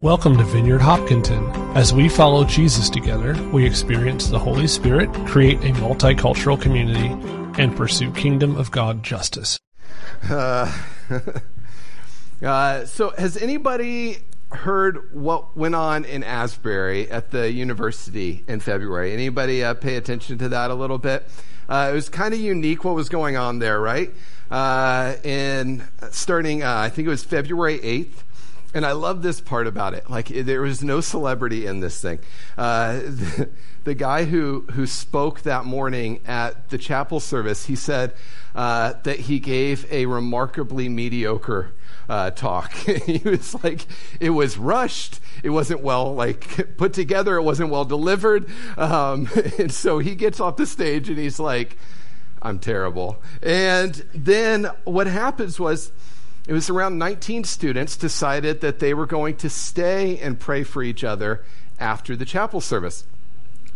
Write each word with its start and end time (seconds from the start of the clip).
Welcome 0.00 0.36
to 0.36 0.44
Vineyard 0.44 0.80
Hopkinton. 0.80 1.44
As 1.76 1.92
we 1.92 2.08
follow 2.08 2.44
Jesus 2.44 2.88
together, 2.88 3.34
we 3.52 3.66
experience 3.66 4.28
the 4.28 4.38
Holy 4.38 4.68
Spirit, 4.68 5.12
create 5.26 5.58
a 5.64 5.72
multicultural 5.80 6.60
community, 6.60 7.08
and 7.60 7.76
pursue 7.76 8.12
kingdom 8.12 8.54
of 8.54 8.70
God 8.70 9.02
justice. 9.02 9.58
Uh, 10.30 10.72
uh, 12.42 12.84
so, 12.86 13.10
has 13.18 13.36
anybody 13.38 14.18
heard 14.52 15.12
what 15.12 15.56
went 15.56 15.74
on 15.74 16.04
in 16.04 16.22
Asbury 16.22 17.10
at 17.10 17.32
the 17.32 17.50
university 17.50 18.44
in 18.46 18.60
February? 18.60 19.12
Anybody 19.12 19.64
uh, 19.64 19.74
pay 19.74 19.96
attention 19.96 20.38
to 20.38 20.48
that 20.50 20.70
a 20.70 20.74
little 20.74 20.98
bit? 20.98 21.26
Uh, 21.68 21.88
it 21.90 21.94
was 21.94 22.08
kind 22.08 22.32
of 22.32 22.38
unique 22.38 22.84
what 22.84 22.94
was 22.94 23.08
going 23.08 23.36
on 23.36 23.58
there, 23.58 23.80
right? 23.80 24.14
Uh, 24.48 25.16
in 25.24 25.82
starting, 26.12 26.62
uh, 26.62 26.72
I 26.72 26.88
think 26.88 27.06
it 27.06 27.10
was 27.10 27.24
February 27.24 27.80
8th. 27.80 28.22
And 28.74 28.84
I 28.84 28.92
love 28.92 29.22
this 29.22 29.40
part 29.40 29.66
about 29.66 29.94
it. 29.94 30.10
Like, 30.10 30.28
there 30.28 30.60
was 30.60 30.82
no 30.82 31.00
celebrity 31.00 31.64
in 31.64 31.80
this 31.80 32.00
thing. 32.02 32.18
Uh, 32.56 32.92
the, 32.98 33.48
the, 33.84 33.94
guy 33.94 34.24
who, 34.24 34.66
who 34.72 34.86
spoke 34.86 35.42
that 35.42 35.64
morning 35.64 36.20
at 36.26 36.68
the 36.68 36.76
chapel 36.76 37.18
service, 37.18 37.64
he 37.64 37.74
said 37.74 38.12
uh, 38.54 38.94
that 39.04 39.20
he 39.20 39.38
gave 39.38 39.90
a 39.90 40.04
remarkably 40.04 40.88
mediocre 40.88 41.72
uh, 42.10 42.30
talk. 42.30 42.72
he 42.74 43.26
was 43.26 43.54
like, 43.64 43.86
it 44.20 44.30
was 44.30 44.58
rushed. 44.58 45.20
It 45.42 45.50
wasn't 45.50 45.82
well, 45.82 46.14
like, 46.14 46.76
put 46.76 46.92
together. 46.92 47.36
It 47.36 47.42
wasn't 47.42 47.70
well 47.70 47.86
delivered. 47.86 48.50
Um, 48.76 49.30
and 49.58 49.72
so 49.72 49.98
he 49.98 50.14
gets 50.14 50.40
off 50.40 50.56
the 50.56 50.66
stage 50.66 51.08
and 51.08 51.18
he's 51.18 51.40
like, 51.40 51.78
I'm 52.42 52.58
terrible. 52.58 53.22
And 53.42 53.94
then 54.14 54.70
what 54.84 55.06
happens 55.06 55.58
was, 55.58 55.90
it 56.48 56.54
was 56.54 56.70
around 56.70 56.98
19 56.98 57.44
students 57.44 57.94
decided 57.94 58.62
that 58.62 58.78
they 58.78 58.94
were 58.94 59.04
going 59.04 59.36
to 59.36 59.50
stay 59.50 60.18
and 60.18 60.40
pray 60.40 60.64
for 60.64 60.82
each 60.82 61.04
other 61.04 61.44
after 61.78 62.16
the 62.16 62.24
chapel 62.24 62.62
service. 62.62 63.04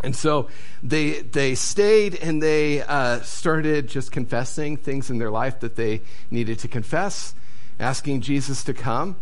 And 0.03 0.17
so 0.17 0.48
they 0.83 1.20
they 1.20 1.55
stayed 1.55 2.15
and 2.17 2.43
they 2.43 2.81
uh, 2.81 3.20
started 3.20 3.89
just 3.89 4.11
confessing 4.11 4.78
things 4.78 5.11
in 5.11 5.19
their 5.19 5.31
life 5.31 5.61
that 5.61 5.77
they 5.77 6.00
needed 6.31 6.59
to 6.61 6.69
confess, 6.69 7.34
asking 7.78 8.23
Jesus 8.23 8.65
to 8.65 8.73
come. 8.73 9.17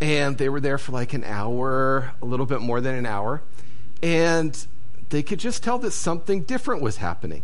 And 0.00 0.38
they 0.38 0.48
were 0.48 0.60
there 0.60 0.78
for 0.78 0.92
like 0.92 1.12
an 1.12 1.24
hour, 1.24 2.12
a 2.22 2.24
little 2.24 2.46
bit 2.46 2.60
more 2.60 2.80
than 2.80 2.94
an 2.94 3.06
hour, 3.06 3.42
and 4.04 4.66
they 5.10 5.24
could 5.24 5.40
just 5.40 5.64
tell 5.64 5.78
that 5.80 5.90
something 5.90 6.42
different 6.42 6.80
was 6.80 6.98
happening. 6.98 7.42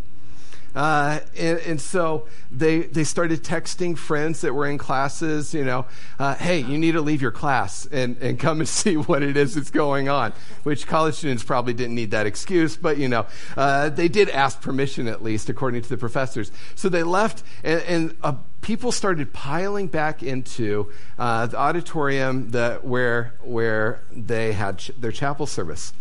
Uh, 0.75 1.21
and, 1.39 1.59
and, 1.61 1.81
so 1.81 2.27
they, 2.51 2.81
they 2.81 3.05
started 3.05 3.45
texting 3.45 3.97
friends 3.97 4.41
that 4.41 4.53
were 4.53 4.67
in 4.67 4.77
classes, 4.77 5.55
you 5.55 5.65
know, 5.65 5.87
uh, 6.19 6.35
hey, 6.35 6.59
you 6.59 6.77
need 6.77 6.93
to 6.93 7.01
leave 7.01 7.23
your 7.23 7.31
class 7.31 7.87
and, 7.87 8.17
and 8.19 8.41
come 8.41 8.59
and 8.59 8.69
see 8.81 8.97
what 8.97 9.23
it 9.23 9.37
is 9.37 9.55
that's 9.55 9.71
going 9.71 10.09
on, 10.09 10.33
which 10.65 10.89
college 10.89 11.15
students 11.15 11.45
probably 11.45 11.75
didn't 11.75 11.95
need 11.95 12.11
that 12.11 12.27
excuse, 12.27 12.77
but, 12.77 12.99
you 12.99 13.09
know, 13.09 13.25
uh, 13.57 13.89
they 13.89 14.09
did 14.09 14.29
ask 14.31 14.61
permission 14.61 15.07
at 15.07 15.23
least, 15.23 15.49
according 15.49 15.81
to 15.81 15.89
the 15.89 15.97
professors. 15.97 16.51
So 16.75 16.89
they 16.89 17.05
left, 17.05 17.45
and, 17.63 17.81
and 17.83 18.17
uh, 18.25 18.35
people 18.61 18.91
started 18.91 19.33
piling 19.33 19.87
back 19.87 20.25
into 20.25 20.91
uh, 21.19 21.47
the 21.47 21.57
auditorium 21.57 22.51
that, 22.51 22.85
where, 22.85 23.35
where 23.43 24.01
they 24.11 24.55
had 24.55 24.79
ch- 24.79 24.91
their 24.99 25.13
chapel 25.13 25.47
service. 25.47 25.93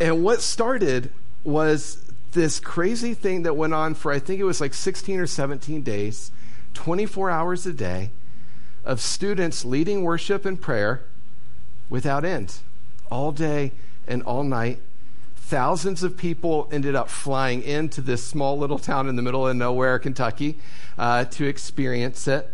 And 0.00 0.24
what 0.24 0.40
started 0.40 1.12
was 1.44 2.09
this 2.32 2.60
crazy 2.60 3.14
thing 3.14 3.42
that 3.42 3.56
went 3.56 3.74
on 3.74 3.94
for, 3.94 4.12
I 4.12 4.18
think 4.18 4.40
it 4.40 4.44
was 4.44 4.60
like 4.60 4.74
16 4.74 5.18
or 5.20 5.26
17 5.26 5.82
days, 5.82 6.30
24 6.74 7.30
hours 7.30 7.66
a 7.66 7.72
day, 7.72 8.10
of 8.84 9.00
students 9.00 9.64
leading 9.64 10.02
worship 10.02 10.44
and 10.44 10.60
prayer 10.60 11.02
without 11.88 12.24
end, 12.24 12.56
all 13.10 13.32
day 13.32 13.72
and 14.06 14.22
all 14.22 14.44
night. 14.44 14.78
Thousands 15.36 16.02
of 16.02 16.16
people 16.16 16.68
ended 16.70 16.94
up 16.94 17.08
flying 17.08 17.62
into 17.62 18.00
this 18.00 18.24
small 18.24 18.56
little 18.56 18.78
town 18.78 19.08
in 19.08 19.16
the 19.16 19.22
middle 19.22 19.48
of 19.48 19.56
nowhere, 19.56 19.98
Kentucky, 19.98 20.56
uh, 20.96 21.24
to 21.24 21.46
experience 21.46 22.28
it, 22.28 22.48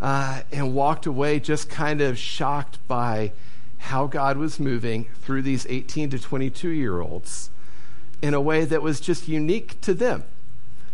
uh, 0.00 0.40
and 0.50 0.74
walked 0.74 1.04
away 1.04 1.38
just 1.38 1.68
kind 1.68 2.00
of 2.00 2.16
shocked 2.16 2.78
by 2.88 3.32
how 3.76 4.06
God 4.06 4.38
was 4.38 4.58
moving 4.58 5.06
through 5.22 5.42
these 5.42 5.66
18 5.68 6.10
to 6.10 6.18
22 6.18 6.70
year 6.70 7.00
olds 7.00 7.50
in 8.22 8.34
a 8.34 8.40
way 8.40 8.64
that 8.64 8.82
was 8.82 9.00
just 9.00 9.28
unique 9.28 9.80
to 9.82 9.94
them. 9.94 10.24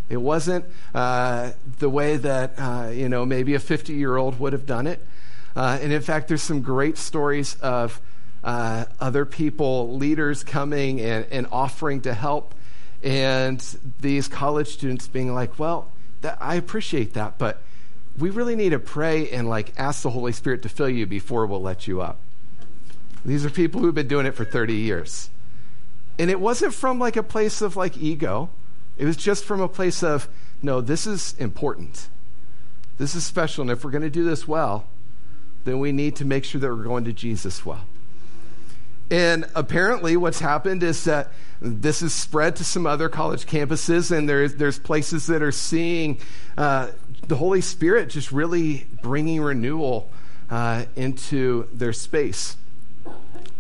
It 0.09 0.19
wasn't 0.19 0.64
uh, 0.94 1.53
the 1.78 1.91
way 1.91 2.16
that, 2.16 2.54
uh, 2.59 2.91
you 2.92 3.09
know, 3.09 3.26
maybe 3.26 3.54
a 3.54 3.59
50 3.59 3.92
year 3.92 4.16
old 4.16 4.38
would 4.38 4.53
have 4.53 4.66
done 4.66 4.87
it. 4.87 5.04
Uh, 5.56 5.78
and 5.81 5.92
in 5.92 6.03
fact, 6.03 6.28
there's 6.28 6.42
some 6.42 6.60
great 6.60 6.98
stories 6.98 7.56
of 7.56 8.00
uh, 8.44 8.84
other 9.00 9.25
people, 9.25 9.97
leaders 9.97 10.44
coming 10.44 11.00
and, 11.00 11.26
and 11.31 11.47
offering 11.50 12.03
to 12.03 12.15
help, 12.15 12.54
and 13.03 13.60
these 14.00 14.28
college 14.28 14.69
students 14.69 15.09
being 15.09 15.34
like, 15.34 15.59
well, 15.59 15.91
that, 16.20 16.38
I 16.41 16.54
appreciate 16.54 17.15
that, 17.15 17.38
but 17.38 17.62
we 18.19 18.31
really 18.31 18.54
need 18.54 18.70
to 18.70 18.78
pray 18.78 19.31
and 19.31 19.48
like 19.48 19.72
ask 19.76 20.03
the 20.03 20.10
Holy 20.10 20.32
Spirit 20.32 20.62
to 20.62 20.69
fill 20.69 20.88
you 20.88 21.06
before 21.06 21.47
we'll 21.47 21.62
let 21.62 21.86
you 21.86 22.00
up. 22.00 22.19
These 23.25 23.44
are 23.44 23.50
people 23.50 23.81
who've 23.81 23.94
been 23.94 24.09
doing 24.09 24.26
it 24.26 24.32
for 24.32 24.44
30 24.44 24.75
years. 24.75 25.31
And 26.19 26.31
it 26.31 26.41
wasn't 26.41 26.75
from 26.75 26.99
like 26.99 27.16
a 27.16 27.22
place 27.22 27.60
of 27.60 27.77
like 27.77 27.97
ego. 27.99 28.49
It 28.97 29.04
was 29.04 29.16
just 29.16 29.44
from 29.44 29.60
a 29.60 29.69
place 29.69 30.03
of, 30.03 30.28
no, 30.62 30.81
this 30.81 31.06
is 31.06 31.34
important. 31.38 32.09
This 32.99 33.15
is 33.15 33.25
special. 33.25 33.62
And 33.62 33.71
if 33.71 33.84
we're 33.84 33.91
going 33.91 34.03
to 34.03 34.10
do 34.10 34.25
this 34.25 34.49
well, 34.49 34.87
then 35.65 35.78
we 35.78 35.93
need 35.93 36.16
to 36.16 36.25
make 36.25 36.44
sure 36.44 36.60
that 36.60 36.69
we're 36.69 36.84
going 36.84 37.04
to 37.04 37.12
Jesus 37.12 37.66
well. 37.66 37.84
And 39.10 39.47
apparently, 39.54 40.16
what's 40.16 40.41
happened 40.41 40.82
is 40.82 41.04
that 41.04 41.28
this 41.60 42.03
is 42.03 42.12
spread 42.12 42.56
to 42.56 42.65
some 42.65 42.87
other 42.87 43.09
college 43.09 43.47
campuses, 43.47 44.10
and 44.10 44.28
there's, 44.28 44.56
there's 44.56 44.78
places 44.78 45.27
that 45.27 45.43
are 45.43 45.53
seeing 45.53 46.19
uh, 46.59 46.88
the 47.28 47.37
Holy 47.37 47.60
Spirit 47.60 48.10
just 48.10 48.33
really 48.33 48.87
bringing 49.03 49.41
renewal 49.41 50.10
uh, 50.50 50.87
into 50.97 51.69
their 51.72 51.93
space. 51.93 52.56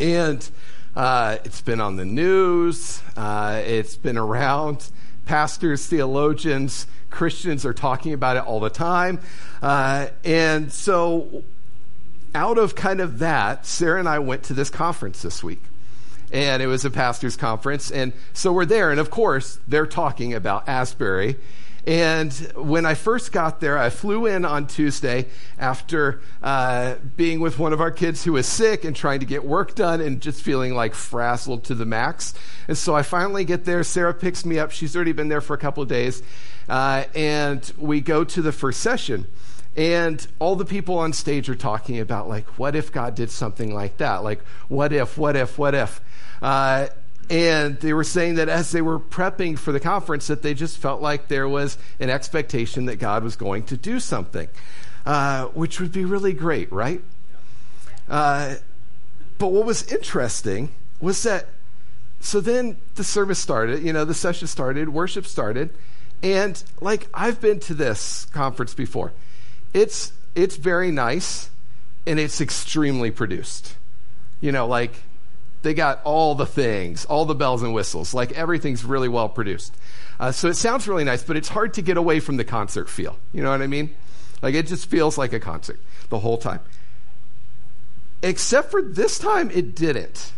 And 0.00 0.48
uh, 0.96 1.36
it's 1.44 1.60
been 1.60 1.80
on 1.80 1.96
the 1.96 2.04
news, 2.04 3.02
uh, 3.16 3.62
it's 3.64 3.96
been 3.96 4.16
around. 4.16 4.90
Pastors, 5.26 5.86
theologians, 5.86 6.86
Christians 7.10 7.66
are 7.66 7.74
talking 7.74 8.12
about 8.12 8.36
it 8.36 8.44
all 8.44 8.60
the 8.60 8.70
time. 8.70 9.20
Uh, 9.60 10.06
and 10.24 10.72
so, 10.72 11.44
out 12.34 12.58
of 12.58 12.74
kind 12.74 13.00
of 13.00 13.18
that, 13.18 13.66
Sarah 13.66 13.98
and 13.98 14.08
I 14.08 14.20
went 14.20 14.44
to 14.44 14.54
this 14.54 14.70
conference 14.70 15.22
this 15.22 15.42
week. 15.42 15.62
And 16.32 16.62
it 16.62 16.66
was 16.66 16.84
a 16.84 16.90
pastor's 16.90 17.36
conference. 17.36 17.90
And 17.90 18.12
so 18.32 18.52
we're 18.52 18.66
there. 18.66 18.90
And 18.90 18.98
of 18.98 19.10
course, 19.10 19.58
they're 19.68 19.86
talking 19.86 20.34
about 20.34 20.68
Asbury 20.68 21.36
and 21.86 22.32
when 22.56 22.84
I 22.84 22.94
first 22.94 23.30
got 23.30 23.60
there, 23.60 23.78
I 23.78 23.90
flew 23.90 24.26
in 24.26 24.44
on 24.44 24.66
Tuesday 24.66 25.26
after 25.56 26.20
uh, 26.42 26.96
being 27.16 27.38
with 27.38 27.60
one 27.60 27.72
of 27.72 27.80
our 27.80 27.92
kids 27.92 28.24
who 28.24 28.32
was 28.32 28.46
sick 28.46 28.84
and 28.84 28.96
trying 28.96 29.20
to 29.20 29.26
get 29.26 29.44
work 29.44 29.76
done 29.76 30.00
and 30.00 30.20
just 30.20 30.42
feeling 30.42 30.74
like 30.74 30.94
frazzled 30.94 31.62
to 31.64 31.76
the 31.76 31.86
max. 31.86 32.34
And 32.66 32.76
so 32.76 32.96
I 32.96 33.02
finally 33.02 33.44
get 33.44 33.64
there. 33.64 33.84
Sarah 33.84 34.14
picks 34.14 34.44
me 34.44 34.58
up. 34.58 34.72
She's 34.72 34.96
already 34.96 35.12
been 35.12 35.28
there 35.28 35.40
for 35.40 35.54
a 35.54 35.58
couple 35.58 35.80
of 35.80 35.88
days. 35.88 36.24
Uh, 36.68 37.04
and 37.14 37.72
we 37.78 38.00
go 38.00 38.24
to 38.24 38.42
the 38.42 38.52
first 38.52 38.80
session. 38.80 39.28
And 39.76 40.26
all 40.40 40.56
the 40.56 40.64
people 40.64 40.98
on 40.98 41.12
stage 41.12 41.48
are 41.48 41.54
talking 41.54 42.00
about, 42.00 42.28
like, 42.28 42.46
what 42.58 42.74
if 42.74 42.90
God 42.90 43.14
did 43.14 43.30
something 43.30 43.72
like 43.72 43.98
that? 43.98 44.24
Like, 44.24 44.42
what 44.68 44.92
if, 44.92 45.18
what 45.18 45.36
if, 45.36 45.58
what 45.58 45.74
if? 45.74 46.00
Uh, 46.42 46.88
and 47.28 47.78
they 47.80 47.92
were 47.92 48.04
saying 48.04 48.36
that 48.36 48.48
as 48.48 48.70
they 48.70 48.82
were 48.82 48.98
prepping 48.98 49.58
for 49.58 49.72
the 49.72 49.80
conference, 49.80 50.28
that 50.28 50.42
they 50.42 50.54
just 50.54 50.78
felt 50.78 51.02
like 51.02 51.28
there 51.28 51.48
was 51.48 51.76
an 51.98 52.10
expectation 52.10 52.86
that 52.86 52.96
God 52.96 53.24
was 53.24 53.36
going 53.36 53.64
to 53.64 53.76
do 53.76 53.98
something, 53.98 54.48
uh, 55.04 55.46
which 55.46 55.80
would 55.80 55.92
be 55.92 56.04
really 56.04 56.32
great, 56.32 56.70
right? 56.72 57.02
Uh, 58.08 58.56
but 59.38 59.48
what 59.48 59.64
was 59.64 59.90
interesting 59.92 60.70
was 61.00 61.22
that, 61.24 61.46
so 62.20 62.40
then 62.40 62.76
the 62.94 63.04
service 63.04 63.38
started, 63.38 63.82
you 63.82 63.92
know, 63.92 64.04
the 64.04 64.14
session 64.14 64.46
started, 64.46 64.88
worship 64.88 65.26
started, 65.26 65.70
and 66.22 66.62
like 66.80 67.08
I've 67.12 67.40
been 67.40 67.60
to 67.60 67.74
this 67.74 68.26
conference 68.26 68.74
before. 68.74 69.12
It's 69.74 70.12
it's 70.34 70.56
very 70.56 70.90
nice 70.90 71.50
and 72.06 72.18
it's 72.18 72.40
extremely 72.40 73.10
produced. 73.10 73.76
You 74.40 74.52
know, 74.52 74.66
like 74.66 74.92
they 75.66 75.74
got 75.74 76.00
all 76.04 76.36
the 76.36 76.46
things, 76.46 77.04
all 77.06 77.24
the 77.24 77.34
bells 77.34 77.60
and 77.60 77.74
whistles. 77.74 78.14
Like 78.14 78.30
everything's 78.30 78.84
really 78.84 79.08
well 79.08 79.28
produced. 79.28 79.76
Uh, 80.20 80.30
so 80.30 80.46
it 80.46 80.54
sounds 80.54 80.86
really 80.86 81.02
nice, 81.02 81.24
but 81.24 81.36
it's 81.36 81.48
hard 81.48 81.74
to 81.74 81.82
get 81.82 81.96
away 81.96 82.20
from 82.20 82.36
the 82.36 82.44
concert 82.44 82.88
feel. 82.88 83.18
You 83.32 83.42
know 83.42 83.50
what 83.50 83.60
I 83.60 83.66
mean? 83.66 83.96
Like 84.42 84.54
it 84.54 84.68
just 84.68 84.88
feels 84.88 85.18
like 85.18 85.32
a 85.32 85.40
concert 85.40 85.80
the 86.08 86.20
whole 86.20 86.38
time. 86.38 86.60
Except 88.22 88.70
for 88.70 88.80
this 88.80 89.18
time, 89.18 89.50
it 89.50 89.74
didn't. 89.74 90.32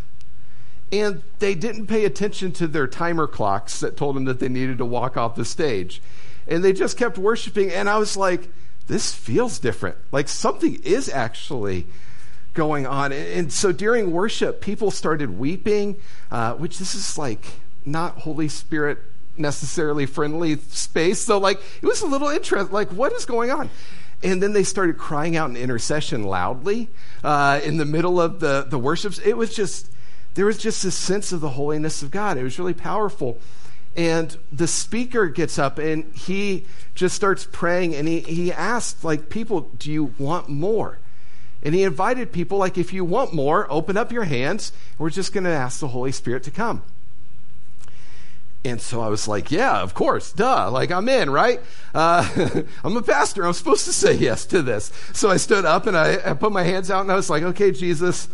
And 0.91 1.23
they 1.41 1.55
didn't 1.55 1.89
pay 1.89 2.07
attention 2.07 2.53
to 2.53 2.67
their 2.67 2.87
timer 2.87 3.27
clocks 3.27 3.81
that 3.81 3.99
told 3.99 4.17
them 4.17 4.25
that 4.25 4.41
they 4.41 4.49
needed 4.49 4.79
to 4.79 4.87
walk 4.87 5.19
off 5.19 5.35
the 5.35 5.45
stage. 5.45 6.01
And 6.47 6.65
they 6.65 6.73
just 6.73 6.97
kept 6.97 7.19
worshiping. 7.19 7.71
And 7.71 7.87
I 7.87 7.99
was 7.99 8.17
like, 8.17 8.49
this 8.87 9.13
feels 9.13 9.59
different. 9.59 9.99
Like 10.11 10.27
something 10.27 10.81
is 10.85 11.11
actually 11.11 11.87
going 12.59 12.89
on. 12.89 13.13
And 13.13 13.53
so 13.53 13.71
during 13.71 14.11
worship, 14.11 14.61
people 14.61 14.91
started 14.91 15.39
weeping, 15.39 15.97
uh, 16.33 16.55
which 16.55 16.79
this 16.79 16.97
is 16.97 17.17
like 17.17 17.41
not 17.87 18.19
Holy 18.19 18.49
Spirit 18.49 18.99
necessarily 19.37 20.07
friendly 20.07 20.57
space. 20.57 21.21
So, 21.21 21.39
like, 21.39 21.61
it 21.81 21.87
was 21.87 22.03
a 22.03 22.07
little 22.07 22.27
interest. 22.27 22.73
Like, 22.73 22.89
what 22.89 23.13
is 23.13 23.27
going 23.27 23.53
on? 23.53 23.71
And 24.25 24.43
then 24.43 24.55
they 24.55 24.65
started 24.65 24.99
crying 24.99 25.37
out 25.37 25.49
in 25.49 25.57
intercession 25.57 26.25
loudly 26.25 26.89
uh, 27.23 27.61
in 27.63 27.77
the 27.77 27.85
middle 27.85 28.21
of 28.21 28.41
the, 28.41 28.67
the 28.69 28.77
worships. 28.77 29.21
It 29.21 29.37
was 29.37 29.55
just, 29.55 29.89
there 30.35 30.47
was 30.47 30.59
just 30.59 30.83
this 30.83 30.97
sense 30.97 31.31
of 31.31 31.41
the 31.41 31.51
holiness 31.51 32.03
of 32.03 32.11
God. 32.11 32.37
It 32.37 32.43
was 32.43 32.59
really 32.59 32.75
powerful. 32.75 33.39
And 33.97 34.37
the 34.51 34.67
speaker 34.67 35.29
gets 35.29 35.61
up 35.61 35.79
and 35.79 36.13
he 36.13 36.67
just 36.97 37.15
starts 37.15 37.47
praying 37.51 37.95
and 37.95 38.09
he, 38.09 38.19
he 38.21 38.53
asked, 38.53 39.05
like, 39.05 39.29
people, 39.29 39.71
do 39.79 39.93
you 39.93 40.13
want 40.19 40.49
more? 40.49 40.99
And 41.63 41.75
he 41.75 41.83
invited 41.83 42.33
people, 42.33 42.59
like, 42.59 42.79
if 42.79 42.93
you 42.93 43.05
want 43.05 43.35
more, 43.35 43.67
open 43.71 43.97
up 43.97 44.13
your 44.13 44.25
hands. 44.25 44.73
We're 44.97 45.11
just 45.11 45.33
going 45.33 45.45
to 45.45 45.51
ask 45.51 45.81
the 45.81 45.89
Holy 45.89 46.13
Spirit 46.13 46.45
to 46.45 46.51
come. 46.51 46.83
And 48.65 48.81
so 48.81 49.01
I 49.01 49.09
was 49.09 49.29
like, 49.29 49.51
yeah, 49.51 49.81
of 49.81 49.95
course, 49.95 50.33
duh. 50.33 50.71
Like, 50.71 50.91
I'm 50.91 51.09
in, 51.09 51.31
right? 51.31 51.61
Uh, 51.95 52.63
I'm 52.85 52.97
a 52.97 53.03
pastor. 53.03 53.45
I'm 53.45 53.53
supposed 53.53 53.85
to 53.87 53.93
say 53.93 54.15
yes 54.15 54.47
to 54.47 54.63
this. 54.63 54.93
So 55.13 55.31
I 55.31 55.37
stood 55.37 55.65
up 55.65 55.87
and 55.87 55.97
I, 55.97 56.31
I, 56.31 56.35
put 56.35 56.53
my 56.53 56.65
hands 56.65 56.91
out 56.91 57.03
and 57.03 57.11
I 57.11 57.15
was 57.15 57.31
like, 57.31 57.43
okay, 57.43 57.71
Jesus, 57.71 58.29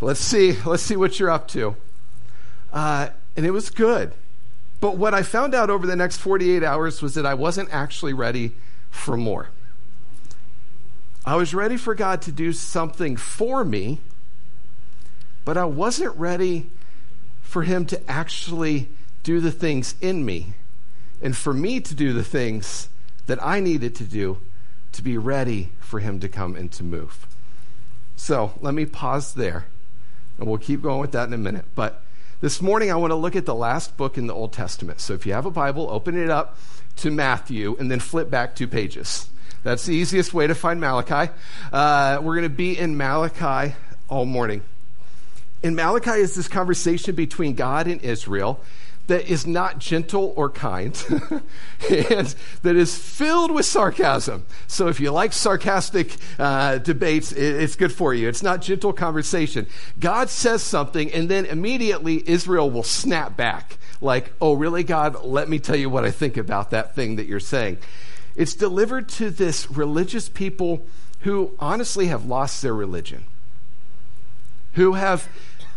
let's 0.00 0.20
see. 0.20 0.56
Let's 0.64 0.82
see 0.82 0.96
what 0.96 1.18
you're 1.18 1.30
up 1.30 1.48
to. 1.48 1.76
Uh, 2.72 3.08
and 3.36 3.46
it 3.46 3.50
was 3.50 3.70
good. 3.70 4.12
But 4.80 4.96
what 4.96 5.14
I 5.14 5.22
found 5.22 5.54
out 5.54 5.70
over 5.70 5.86
the 5.86 5.96
next 5.96 6.16
48 6.18 6.64
hours 6.64 7.00
was 7.00 7.14
that 7.14 7.24
I 7.24 7.34
wasn't 7.34 7.72
actually 7.72 8.12
ready 8.12 8.52
for 8.90 9.16
more. 9.16 9.50
I 11.24 11.36
was 11.36 11.54
ready 11.54 11.76
for 11.76 11.94
God 11.94 12.20
to 12.22 12.32
do 12.32 12.52
something 12.52 13.16
for 13.16 13.64
me, 13.64 14.00
but 15.44 15.56
I 15.56 15.64
wasn't 15.64 16.16
ready 16.16 16.70
for 17.42 17.62
Him 17.62 17.86
to 17.86 18.10
actually 18.10 18.88
do 19.22 19.38
the 19.38 19.52
things 19.52 19.94
in 20.00 20.24
me 20.24 20.54
and 21.20 21.36
for 21.36 21.54
me 21.54 21.80
to 21.80 21.94
do 21.94 22.12
the 22.12 22.24
things 22.24 22.88
that 23.26 23.40
I 23.44 23.60
needed 23.60 23.94
to 23.96 24.04
do 24.04 24.38
to 24.92 25.02
be 25.02 25.16
ready 25.16 25.70
for 25.78 26.00
Him 26.00 26.18
to 26.20 26.28
come 26.28 26.56
and 26.56 26.72
to 26.72 26.82
move. 26.82 27.26
So 28.16 28.52
let 28.60 28.74
me 28.74 28.84
pause 28.84 29.34
there, 29.34 29.66
and 30.38 30.48
we'll 30.48 30.58
keep 30.58 30.82
going 30.82 31.00
with 31.00 31.12
that 31.12 31.28
in 31.28 31.34
a 31.34 31.38
minute. 31.38 31.66
But 31.76 32.02
this 32.40 32.60
morning, 32.60 32.90
I 32.90 32.96
want 32.96 33.12
to 33.12 33.16
look 33.16 33.36
at 33.36 33.46
the 33.46 33.54
last 33.54 33.96
book 33.96 34.18
in 34.18 34.26
the 34.26 34.34
Old 34.34 34.52
Testament. 34.52 35.00
So 35.00 35.14
if 35.14 35.24
you 35.24 35.32
have 35.34 35.46
a 35.46 35.50
Bible, 35.52 35.88
open 35.88 36.20
it 36.20 36.30
up 36.30 36.58
to 36.96 37.12
Matthew 37.12 37.76
and 37.78 37.88
then 37.88 38.00
flip 38.00 38.28
back 38.28 38.56
two 38.56 38.66
pages. 38.66 39.28
That's 39.62 39.86
the 39.86 39.94
easiest 39.94 40.34
way 40.34 40.46
to 40.46 40.54
find 40.54 40.80
Malachi. 40.80 41.32
Uh, 41.72 42.18
we're 42.22 42.34
going 42.34 42.48
to 42.48 42.48
be 42.48 42.76
in 42.76 42.96
Malachi 42.96 43.74
all 44.08 44.24
morning. 44.24 44.62
In 45.62 45.74
Malachi 45.76 46.20
is 46.20 46.34
this 46.34 46.48
conversation 46.48 47.14
between 47.14 47.54
God 47.54 47.86
and 47.86 48.00
Israel 48.02 48.60
that 49.06 49.28
is 49.28 49.46
not 49.46 49.78
gentle 49.78 50.32
or 50.36 50.48
kind 50.48 51.04
and 51.90 52.34
that 52.62 52.76
is 52.76 52.96
filled 52.96 53.50
with 53.50 53.66
sarcasm. 53.66 54.44
So 54.66 54.88
if 54.88 55.00
you 55.00 55.10
like 55.10 55.32
sarcastic 55.32 56.16
uh, 56.38 56.78
debates, 56.78 57.32
it's 57.32 57.76
good 57.76 57.92
for 57.92 58.14
you. 58.14 58.28
It's 58.28 58.42
not 58.42 58.62
gentle 58.62 58.92
conversation. 58.92 59.66
God 59.98 60.28
says 60.30 60.62
something 60.62 61.12
and 61.12 61.28
then 61.28 61.46
immediately 61.46 62.22
Israel 62.28 62.70
will 62.70 62.84
snap 62.84 63.36
back 63.36 63.78
like, 64.00 64.32
oh, 64.40 64.54
really, 64.54 64.82
God? 64.82 65.24
Let 65.24 65.48
me 65.48 65.58
tell 65.58 65.76
you 65.76 65.88
what 65.88 66.04
I 66.04 66.10
think 66.10 66.36
about 66.36 66.70
that 66.70 66.94
thing 66.94 67.16
that 67.16 67.26
you're 67.26 67.40
saying. 67.40 67.78
It's 68.34 68.54
delivered 68.54 69.08
to 69.10 69.30
this 69.30 69.70
religious 69.70 70.28
people 70.28 70.86
who 71.20 71.52
honestly 71.58 72.06
have 72.06 72.24
lost 72.24 72.62
their 72.62 72.74
religion, 72.74 73.24
who 74.74 74.94
have 74.94 75.28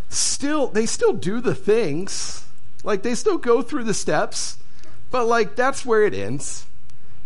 still, 0.10 0.68
they 0.68 0.86
still 0.86 1.14
do 1.14 1.42
the 1.42 1.56
things 1.56 2.46
like 2.84 3.02
they 3.02 3.16
still 3.16 3.38
go 3.38 3.62
through 3.62 3.84
the 3.84 3.94
steps, 3.94 4.58
but 5.12 5.26
like 5.26 5.56
that's 5.56 5.86
where 5.86 6.04
it 6.04 6.14
ends. 6.14 6.66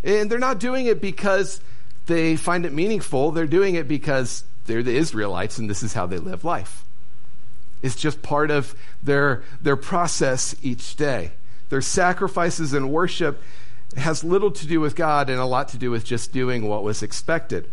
And 0.04 0.32
they're 0.32 0.40
not 0.40 0.60
doing 0.60 0.86
it 0.86 1.02
because 1.02 1.62
they 2.08 2.38
find 2.38 2.66
it 2.66 2.74
meaningful. 2.74 3.32
They're 3.32 3.46
doing 3.46 3.76
it 3.76 3.88
because 3.88 4.46
they're 4.66 4.84
the 4.84 4.96
Israelites 4.96 5.58
and 5.58 5.70
this 5.70 5.84
is 5.84 5.94
how 5.94 6.06
they 6.06 6.18
live 6.18 6.44
life. 6.46 6.86
It's 7.82 7.96
just 7.96 8.22
part 8.22 8.52
of 8.52 8.76
their, 9.04 9.44
their 9.62 9.76
process 9.76 10.56
each 10.62 10.96
day. 10.96 11.32
Their 11.70 11.82
sacrifices 11.82 12.74
and 12.74 12.92
worship 12.92 13.42
has 13.98 14.24
little 14.24 14.52
to 14.52 14.68
do 14.68 14.80
with 14.80 14.96
God 14.96 15.30
and 15.30 15.40
a 15.40 15.46
lot 15.46 15.70
to 15.70 15.78
do 15.78 15.92
with 15.92 16.06
just 16.06 16.32
doing 16.32 16.68
what 16.68 16.84
was 16.84 17.02
expected. 17.02 17.68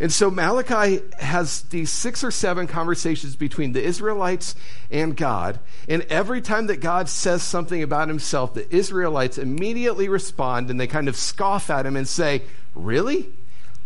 And 0.00 0.10
so 0.10 0.30
Malachi 0.30 1.02
has 1.18 1.60
these 1.62 1.90
six 1.90 2.24
or 2.24 2.30
seven 2.30 2.66
conversations 2.66 3.36
between 3.36 3.72
the 3.72 3.82
Israelites 3.82 4.54
and 4.90 5.14
God. 5.14 5.58
And 5.88 6.02
every 6.08 6.40
time 6.40 6.68
that 6.68 6.80
God 6.80 7.10
says 7.10 7.42
something 7.42 7.82
about 7.82 8.08
himself, 8.08 8.54
the 8.54 8.74
Israelites 8.74 9.36
immediately 9.36 10.08
respond 10.08 10.70
and 10.70 10.80
they 10.80 10.86
kind 10.86 11.06
of 11.06 11.16
scoff 11.16 11.68
at 11.68 11.84
him 11.84 11.96
and 11.96 12.08
say, 12.08 12.42
Really? 12.74 13.28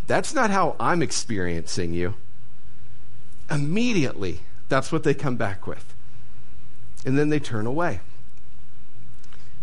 That's 0.07 0.35
not 0.35 0.51
how 0.51 0.77
I'm 0.79 1.03
experiencing 1.03 1.95
you. 1.95 2.15
Immediately, 3.51 4.41
that's 4.69 4.93
what 4.93 5.03
they 5.03 5.15
come 5.15 5.37
back 5.37 5.67
with. 5.67 5.95
And 7.05 7.19
then 7.19 7.31
they 7.31 7.41
turn 7.41 7.67
away. 7.67 8.01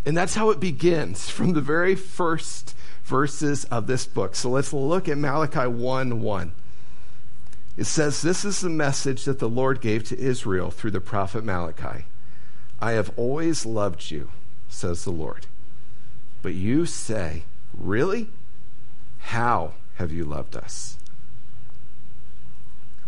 And 0.06 0.18
that's 0.18 0.36
how 0.36 0.50
it 0.50 0.60
begins 0.60 1.30
from 1.30 1.54
the 1.54 1.62
very 1.62 1.96
first 1.96 2.76
verses 3.04 3.66
of 3.66 3.88
this 3.88 4.06
book. 4.06 4.36
So 4.36 4.50
let's 4.50 4.74
look 4.74 5.08
at 5.08 5.18
Malachi 5.18 5.68
1 5.68 6.22
1. 6.22 6.52
It 7.78 7.86
says, 7.86 8.22
This 8.22 8.44
is 8.44 8.62
the 8.62 8.70
message 8.70 9.26
that 9.26 9.40
the 9.40 9.50
Lord 9.50 9.82
gave 9.82 10.04
to 10.06 10.20
Israel 10.20 10.72
through 10.72 10.92
the 10.92 11.02
prophet 11.02 11.44
Malachi. 11.44 12.06
I 12.80 12.92
have 12.94 13.12
always 13.18 13.66
loved 13.66 14.12
you, 14.12 14.32
says 14.70 15.04
the 15.04 15.12
Lord. 15.12 15.46
But 16.42 16.54
you 16.54 16.86
say, 16.86 17.44
Really? 17.78 18.30
How 19.20 19.74
have 19.96 20.12
you 20.12 20.26
loved 20.26 20.56
us? 20.56 20.98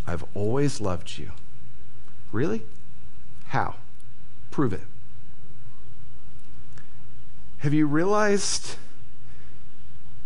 I've 0.06 0.25
always 0.34 0.80
loved 0.80 1.18
you. 1.18 1.31
Really? 2.31 2.63
How? 3.48 3.75
Prove 4.51 4.74
it. 4.74 4.84
Have 7.63 7.74
you 7.74 7.88
realized 7.88 8.75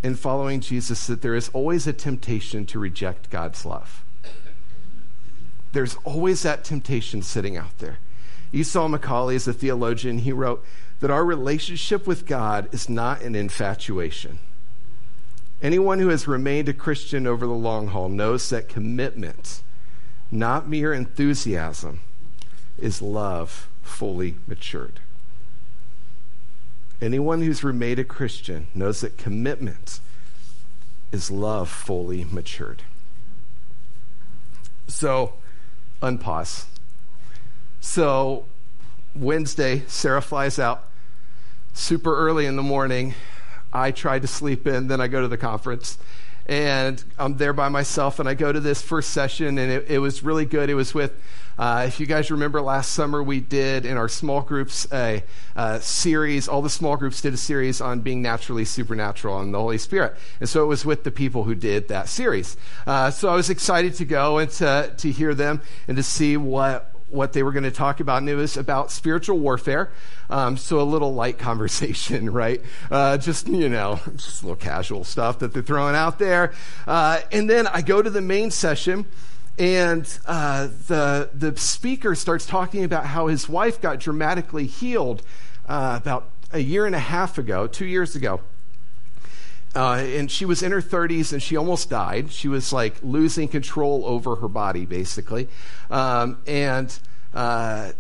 in 0.01 0.15
following 0.15 0.59
Jesus 0.59 1.07
that 1.07 1.21
there 1.21 1.35
is 1.35 1.49
always 1.49 1.87
a 1.87 1.93
temptation 1.93 2.65
to 2.65 2.79
reject 2.79 3.29
God's 3.29 3.65
love. 3.65 4.03
There's 5.71 5.97
always 6.03 6.43
that 6.43 6.63
temptation 6.63 7.21
sitting 7.21 7.57
out 7.57 7.77
there. 7.79 7.99
Esau 8.53 8.87
McCaulley 8.87 9.35
is 9.35 9.47
a 9.47 9.53
theologian. 9.53 10.19
He 10.19 10.31
wrote 10.31 10.65
that 10.99 11.11
our 11.11 11.25
relationship 11.25 12.07
with 12.07 12.25
God 12.25 12.69
is 12.71 12.89
not 12.89 13.21
an 13.21 13.35
infatuation. 13.35 14.39
Anyone 15.61 15.99
who 15.99 16.09
has 16.09 16.27
remained 16.27 16.69
a 16.69 16.73
Christian 16.73 17.27
over 17.27 17.45
the 17.45 17.53
long 17.53 17.89
haul 17.89 18.09
knows 18.09 18.49
that 18.49 18.69
commitment, 18.69 19.61
not 20.31 20.67
mere 20.67 20.91
enthusiasm, 20.91 21.99
is 22.77 23.01
love 23.01 23.69
fully 23.83 24.37
matured. 24.47 25.01
Anyone 27.01 27.41
who's 27.41 27.63
remained 27.63 27.99
a 27.99 28.03
Christian 28.03 28.67
knows 28.73 29.01
that 29.01 29.17
commitment 29.17 29.99
is 31.11 31.29
love 31.29 31.69
fully 31.69 32.23
matured. 32.23 32.81
So, 34.87 35.33
unpause. 36.01 36.65
So, 37.79 38.45
Wednesday, 39.15 39.83
Sarah 39.87 40.21
flies 40.21 40.57
out 40.57 40.87
super 41.73 42.17
early 42.17 42.45
in 42.45 42.55
the 42.55 42.63
morning. 42.63 43.13
I 43.71 43.91
try 43.91 44.17
to 44.17 44.27
sleep 44.27 44.65
in, 44.65 44.87
then 44.87 44.99
I 44.99 45.07
go 45.07 45.21
to 45.21 45.27
the 45.27 45.37
conference. 45.37 45.97
And 46.47 47.03
I'm 47.19 47.37
there 47.37 47.53
by 47.53 47.69
myself, 47.69 48.19
and 48.19 48.27
I 48.27 48.33
go 48.33 48.51
to 48.51 48.59
this 48.59 48.81
first 48.81 49.11
session, 49.11 49.57
and 49.57 49.71
it, 49.71 49.91
it 49.91 49.99
was 49.99 50.23
really 50.23 50.45
good. 50.45 50.69
It 50.69 50.75
was 50.75 50.93
with 50.93 51.13
uh, 51.57 51.85
if 51.87 51.99
you 51.99 52.05
guys 52.05 52.29
remember 52.29 52.61
last 52.61 52.91
summer, 52.91 53.23
we 53.23 53.39
did 53.39 53.85
in 53.85 53.97
our 53.97 54.07
small 54.07 54.41
groups 54.41 54.87
a, 54.93 55.23
a, 55.55 55.81
series. 55.81 56.47
All 56.47 56.61
the 56.61 56.69
small 56.69 56.97
groups 56.97 57.19
did 57.21 57.33
a 57.33 57.37
series 57.37 57.81
on 57.81 58.01
being 58.01 58.21
naturally 58.21 58.63
supernatural 58.63 59.39
and 59.39 59.53
the 59.53 59.57
Holy 59.57 59.79
Spirit. 59.79 60.15
And 60.39 60.47
so 60.47 60.63
it 60.63 60.67
was 60.67 60.85
with 60.85 61.03
the 61.03 61.09
people 61.09 61.45
who 61.45 61.55
did 61.55 61.87
that 61.87 62.09
series. 62.09 62.57
Uh, 62.85 63.09
so 63.09 63.29
I 63.29 63.35
was 63.35 63.49
excited 63.49 63.95
to 63.95 64.05
go 64.05 64.37
and 64.37 64.51
to, 64.51 64.93
to 64.97 65.11
hear 65.11 65.33
them 65.33 65.61
and 65.87 65.97
to 65.97 66.03
see 66.03 66.37
what, 66.37 66.93
what 67.09 67.33
they 67.33 67.43
were 67.43 67.51
going 67.51 67.63
to 67.63 67.71
talk 67.71 67.99
about, 67.99 68.17
and 68.17 68.29
it 68.29 68.35
was 68.35 68.57
about 68.57 68.91
spiritual 68.91 69.39
warfare. 69.39 69.91
Um, 70.29 70.57
so 70.57 70.79
a 70.79 70.83
little 70.83 71.13
light 71.13 71.37
conversation, 71.39 72.29
right? 72.29 72.61
Uh, 72.91 73.17
just 73.17 73.47
you 73.47 73.69
know, 73.69 73.99
just 74.15 74.41
a 74.41 74.45
little 74.45 74.57
casual 74.57 75.03
stuff 75.03 75.39
that 75.39 75.53
they're 75.53 75.63
throwing 75.63 75.95
out 75.95 76.19
there. 76.19 76.53
Uh, 76.85 77.21
and 77.31 77.49
then 77.49 77.67
I 77.67 77.81
go 77.81 78.01
to 78.01 78.09
the 78.09 78.21
main 78.21 78.51
session, 78.51 79.05
and 79.57 80.19
uh, 80.25 80.67
the, 80.87 81.29
the 81.33 81.57
speaker 81.57 82.13
starts 82.15 82.45
talking 82.45 82.83
about 82.83 83.05
how 83.05 83.27
his 83.27 83.49
wife 83.49 83.81
got 83.81 83.99
dramatically 83.99 84.67
healed 84.67 85.23
uh, 85.67 85.97
about 85.99 86.29
a 86.51 86.59
year 86.59 86.85
and 86.85 86.95
a 86.95 86.99
half 86.99 87.37
ago, 87.37 87.67
two 87.67 87.85
years 87.85 88.15
ago. 88.15 88.41
Uh, 89.75 90.03
and 90.03 90.31
she 90.31 90.45
was 90.45 90.63
in 90.63 90.71
her 90.71 90.81
30s 90.81 91.33
and 91.33 91.43
she 91.43 91.55
almost 91.55 91.89
died. 91.89 92.31
She 92.31 92.47
was 92.47 92.73
like 92.73 92.95
losing 93.03 93.47
control 93.47 94.03
over 94.05 94.35
her 94.37 94.47
body, 94.47 94.85
basically. 94.85 95.47
Um, 95.89 96.39
and 96.47 96.97
uh, 97.33 97.91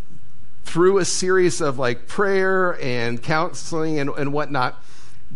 through 0.63 0.97
a 0.97 1.05
series 1.05 1.61
of 1.61 1.77
like 1.77 2.07
prayer 2.07 2.81
and 2.81 3.21
counseling 3.21 3.99
and, 3.99 4.09
and 4.11 4.33
whatnot, 4.33 4.81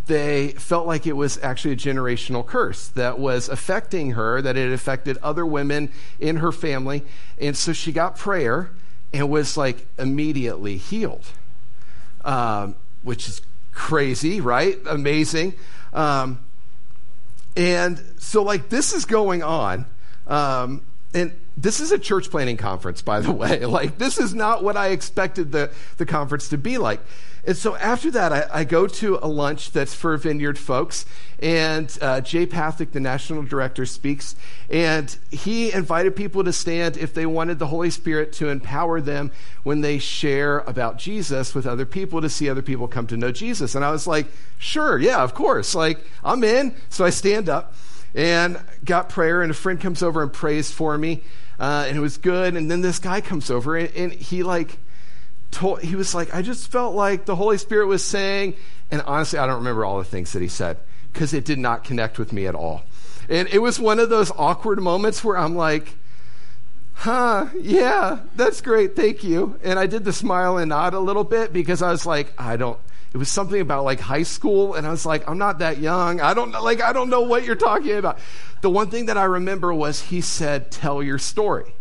they 0.08 0.50
felt 0.54 0.88
like 0.88 1.06
it 1.06 1.14
was 1.14 1.38
actually 1.44 1.74
a 1.74 1.78
generational 1.78 2.46
curse 2.46 2.88
that 2.90 3.20
was 3.20 3.50
affecting 3.50 4.12
her, 4.12 4.42
that 4.42 4.58
it 4.58 4.72
affected 4.72 5.18
other 5.22 5.46
women 5.46 5.92
in 6.20 6.38
her 6.38 6.52
family. 6.52 7.04
And 7.40 7.56
so 7.56 7.72
she 7.72 7.92
got 7.92 8.18
prayer 8.18 8.72
and 9.14 9.30
was 9.30 9.58
like 9.58 9.86
immediately 9.98 10.78
healed, 10.78 11.26
um, 12.26 12.76
which 13.04 13.28
is 13.28 13.42
crazy, 13.74 14.42
right? 14.42 14.78
Amazing. 14.88 15.54
Um, 15.94 16.40
and 17.56 18.02
so, 18.18 18.44
like, 18.44 18.70
this 18.70 18.94
is 18.94 19.06
going 19.06 19.44
on. 19.44 19.86
Um, 20.28 20.82
and 21.14 21.34
this 21.58 21.80
is 21.80 21.92
a 21.92 22.00
church 22.00 22.30
planning 22.30 22.58
conference, 22.58 23.02
by 23.02 23.20
the 23.20 23.32
way. 23.32 23.66
Like, 23.66 23.98
this 23.98 24.18
is 24.18 24.34
not 24.34 24.64
what 24.64 24.78
I 24.78 24.90
expected 24.90 25.52
the, 25.52 25.72
the 25.98 26.06
conference 26.06 26.50
to 26.50 26.58
be 26.58 26.78
like. 26.78 27.02
And 27.46 27.58
so 27.58 27.76
after 27.78 28.12
that, 28.12 28.32
I, 28.32 28.48
I, 28.54 28.64
go 28.64 28.86
to 28.86 29.18
a 29.20 29.28
lunch 29.28 29.72
that's 29.72 29.96
for 29.96 30.16
Vineyard 30.16 30.60
folks, 30.60 31.06
and 31.40 31.98
uh, 32.00 32.22
Jay 32.22 32.46
Pathak, 32.46 32.92
the 32.92 33.00
national 33.00 33.44
director, 33.44 33.86
speaks, 33.88 34.36
and 34.70 35.18
he 35.32 35.74
invited 35.74 36.16
people 36.16 36.44
to 36.44 36.54
stand 36.54 36.98
if 36.98 37.16
they 37.16 37.26
wanted 37.26 37.58
the 37.58 37.68
Holy 37.68 37.90
Spirit 37.90 38.32
to 38.34 38.50
empower 38.50 39.02
them 39.02 39.32
when 39.64 39.82
they 39.82 39.98
share 39.98 40.60
about 40.60 41.00
Jesus 41.00 41.56
with 41.56 41.66
other 41.66 41.86
people 41.86 42.22
to 42.22 42.30
see 42.30 42.48
other 42.48 42.62
people 42.62 42.88
come 42.88 43.08
to 43.08 43.18
know 43.18 43.32
Jesus. 43.32 43.74
And 43.74 43.84
I 43.84 43.90
was 43.90 44.06
like, 44.06 44.28
sure, 44.60 45.00
yeah, 45.00 45.24
of 45.24 45.34
course. 45.34 45.74
Like, 45.74 46.06
I'm 46.24 46.44
in. 46.44 46.76
So 46.90 47.06
I 47.06 47.10
stand 47.10 47.50
up 47.50 47.74
and 48.14 48.60
got 48.86 49.10
prayer, 49.10 49.42
and 49.42 49.50
a 49.50 49.56
friend 49.56 49.82
comes 49.82 50.04
over 50.04 50.22
and 50.22 50.32
prays 50.32 50.70
for 50.70 50.96
me, 50.96 51.24
uh, 51.60 51.86
and 51.88 51.98
it 51.98 52.02
was 52.02 52.18
good. 52.18 52.56
And 52.56 52.70
then 52.70 52.82
this 52.82 53.00
guy 53.00 53.20
comes 53.20 53.50
over, 53.50 53.76
and, 53.76 53.90
and 53.96 54.14
he, 54.14 54.44
like, 54.44 54.78
told, 55.52 55.82
he 55.82 55.96
was 55.96 56.16
like, 56.16 56.34
I 56.34 56.42
just 56.42 56.72
felt 56.72 56.96
like 56.96 57.26
the 57.26 57.36
Holy 57.36 57.58
Spirit 57.58 57.88
was 57.88 58.04
saying, 58.04 58.56
and 58.90 59.02
honestly, 59.04 59.40
I 59.40 59.46
don't 59.46 59.58
remember 59.58 59.86
all 59.86 60.00
the 60.00 60.06
things 60.06 60.34
that 60.34 60.42
he 60.42 60.48
said 60.48 60.78
because 61.14 61.34
it 61.34 61.46
did 61.46 61.60
not 61.60 61.84
connect 61.84 62.18
with 62.18 62.34
me 62.34 62.48
at 62.48 62.56
all. 62.56 62.84
And 63.30 63.48
it 63.50 63.60
was 63.60 63.80
one 63.80 64.00
of 64.00 64.10
those 64.10 64.32
awkward 64.32 64.82
moments 64.82 65.24
where 65.24 65.38
I'm 65.38 65.56
like, 65.56 65.96
huh, 66.94 67.48
yeah, 67.60 68.20
that's 68.36 68.62
great, 68.62 68.96
thank 68.96 69.24
you. 69.24 69.60
And 69.64 69.78
I 69.78 69.88
did 69.88 70.04
the 70.04 70.14
smile 70.14 70.58
and 70.58 70.70
nod 70.70 70.94
a 70.94 71.00
little 71.00 71.24
bit 71.24 71.54
because 71.54 71.82
I 71.82 71.92
was 71.92 72.06
like, 72.06 72.34
I 72.38 72.58
don't, 72.58 72.80
it 73.14 73.18
was 73.18 73.30
something 73.30 73.60
about 73.60 73.84
like 73.84 74.00
high 74.00 74.24
school, 74.24 74.76
and 74.76 74.88
I 74.88 74.92
was 74.92 75.06
like, 75.06 75.30
I'm 75.30 75.38
not 75.38 75.60
that 75.60 75.80
young. 75.80 76.22
I 76.22 76.34
don't 76.34 76.52
like, 76.52 76.82
I 76.82 76.94
don't 76.94 77.10
know 77.10 77.22
what 77.22 77.44
you're 77.44 77.56
talking 77.56 77.98
about. 77.98 78.20
The 78.62 78.70
one 78.70 78.90
thing 78.90 79.08
that 79.08 79.18
I 79.18 79.26
remember 79.26 79.74
was 79.74 80.02
he 80.02 80.22
said, 80.22 80.72
Tell 80.72 81.04
your 81.04 81.18
story. 81.18 81.74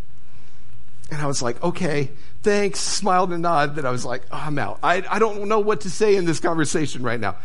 And 1.10 1.20
I 1.20 1.26
was 1.26 1.42
like, 1.42 1.62
okay, 1.62 2.10
thanks, 2.42 2.80
smiled 2.80 3.32
and 3.32 3.42
nodded. 3.42 3.76
Then 3.76 3.86
I 3.86 3.90
was 3.90 4.04
like, 4.04 4.22
oh, 4.30 4.36
I'm 4.36 4.58
out. 4.58 4.78
I, 4.82 5.04
I 5.08 5.18
don't 5.18 5.48
know 5.48 5.60
what 5.60 5.82
to 5.82 5.90
say 5.90 6.16
in 6.16 6.24
this 6.24 6.40
conversation 6.40 7.02
right 7.02 7.20
now. 7.20 7.36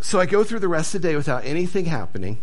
So 0.00 0.20
I 0.20 0.26
go 0.26 0.44
through 0.44 0.60
the 0.60 0.68
rest 0.68 0.94
of 0.94 1.02
the 1.02 1.08
day 1.08 1.16
without 1.16 1.44
anything 1.44 1.86
happening, 1.86 2.38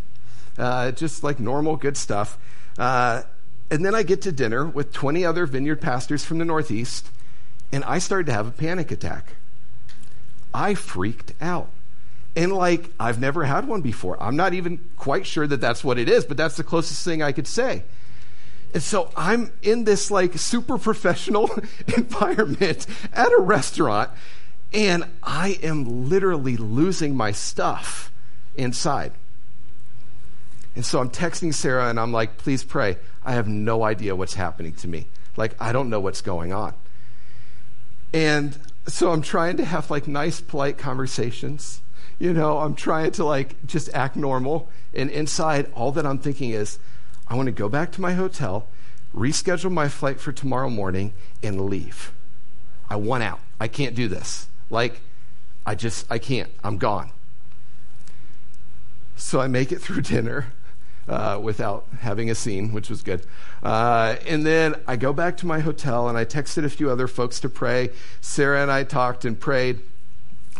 uh, 0.58 0.92
just 0.92 1.24
like 1.24 1.39
normal 1.39 1.77
good 1.77 1.98
stuff. 1.98 2.38
Uh, 2.77 3.24
and 3.72 3.86
then 3.86 3.96
I 3.96 4.04
get 4.04 4.22
to 4.24 4.32
dinner 4.32 4.65
with 4.65 4.94
20 4.94 5.25
other 5.25 5.46
vineyard 5.46 5.82
pastors 5.82 6.24
from 6.24 6.38
the 6.38 6.46
Northeast, 6.46 7.10
and 7.72 7.84
I 7.86 8.00
started 8.00 8.27
to 8.27 8.34
have 8.34 8.48
a 8.48 8.51
panic 8.51 8.92
attack. 8.92 9.36
I 10.54 10.74
freaked 10.75 11.34
out. 11.42 11.70
And 12.36 12.51
like, 12.51 12.89
I've 13.00 13.20
never 13.20 13.46
had 13.46 13.68
one 13.68 13.82
before. 13.82 14.22
I'm 14.22 14.36
not 14.36 14.54
even 14.54 14.80
quite 14.98 15.25
sure 15.25 15.48
that 15.48 15.62
that's 15.62 15.84
what 15.84 15.98
it 15.98 16.10
is, 16.10 16.25
but 16.25 16.36
that's 16.36 16.58
the 16.58 16.63
closest 16.63 17.04
thing 17.06 17.24
I 17.24 17.32
could 17.32 17.48
say. 17.48 17.84
And 18.75 18.84
so 18.84 19.10
I'm 19.15 19.53
in 19.62 19.86
this 19.86 20.12
like 20.12 20.38
super 20.38 20.77
professional 20.77 21.50
environment 21.96 22.86
at 23.13 23.32
a 23.32 23.41
restaurant, 23.41 24.12
and 24.74 25.05
I 25.24 25.58
am 25.63 26.10
literally 26.10 26.58
losing 26.58 27.15
my 27.15 27.32
stuff 27.32 28.12
inside. 28.53 29.13
And 30.75 30.86
so 30.86 31.00
I'm 31.00 31.10
texting 31.10 31.53
Sarah 31.53 31.89
and 31.89 31.98
I'm 31.98 32.12
like, 32.12 32.38
please 32.38 32.65
pray. 32.65 32.98
I 33.24 33.32
have 33.36 33.48
no 33.48 33.82
idea 33.82 34.13
what's 34.13 34.34
happening 34.34 34.74
to 34.74 34.89
me. 34.89 35.08
Like, 35.38 35.55
I 35.58 35.72
don't 35.72 35.89
know 35.89 36.01
what's 36.01 36.20
going 36.20 36.51
on. 36.51 36.74
And 38.12 38.58
so 38.88 39.13
I'm 39.13 39.22
trying 39.22 39.55
to 39.55 39.63
have 39.63 39.89
like 39.89 40.05
nice, 40.05 40.41
polite 40.41 40.77
conversations. 40.77 41.79
You 42.20 42.34
know, 42.34 42.58
I'm 42.58 42.75
trying 42.75 43.12
to 43.13 43.24
like 43.24 43.65
just 43.65 43.89
act 43.94 44.17
normal. 44.17 44.70
And 44.94 45.10
inside, 45.10 45.72
all 45.75 45.94
that 45.94 46.05
I'm 46.05 46.17
thinking 46.17 46.50
is, 46.50 46.77
I 47.27 47.36
want 47.36 47.48
to 47.48 47.51
go 47.51 47.70
back 47.70 47.91
to 47.94 48.01
my 48.01 48.13
hotel, 48.13 48.67
reschedule 49.15 49.72
my 49.72 49.88
flight 49.88 50.20
for 50.20 50.32
tomorrow 50.32 50.70
morning, 50.70 51.13
and 51.41 51.65
leave. 51.65 52.12
I 52.89 52.98
want 52.98 53.24
out. 53.24 53.39
I 53.60 53.67
can't 53.67 53.96
do 53.96 54.08
this. 54.08 54.48
Like, 54.70 55.01
I 55.65 55.75
just, 55.75 56.05
I 56.12 56.20
can't. 56.20 56.51
I'm 56.63 56.77
gone. 56.77 57.12
So 59.15 59.39
I 59.39 59.48
make 59.48 59.72
it 59.72 59.82
through 59.82 60.01
dinner 60.03 60.48
uh, 61.08 61.39
without 61.41 61.88
having 62.00 62.29
a 62.29 62.36
scene, 62.36 62.72
which 62.72 62.89
was 62.89 63.01
good. 63.01 63.25
Uh, 63.63 64.15
and 64.27 64.46
then 64.46 64.75
I 64.88 64.96
go 64.96 65.13
back 65.13 65.38
to 65.38 65.46
my 65.46 65.60
hotel 65.60 66.08
and 66.08 66.17
I 66.17 66.25
texted 66.25 66.65
a 66.65 66.70
few 66.70 66.89
other 66.89 67.08
folks 67.08 67.39
to 67.41 67.50
pray. 67.50 67.89
Sarah 68.22 68.62
and 68.62 68.72
I 68.72 68.84
talked 68.84 69.25
and 69.25 69.39
prayed. 69.39 69.82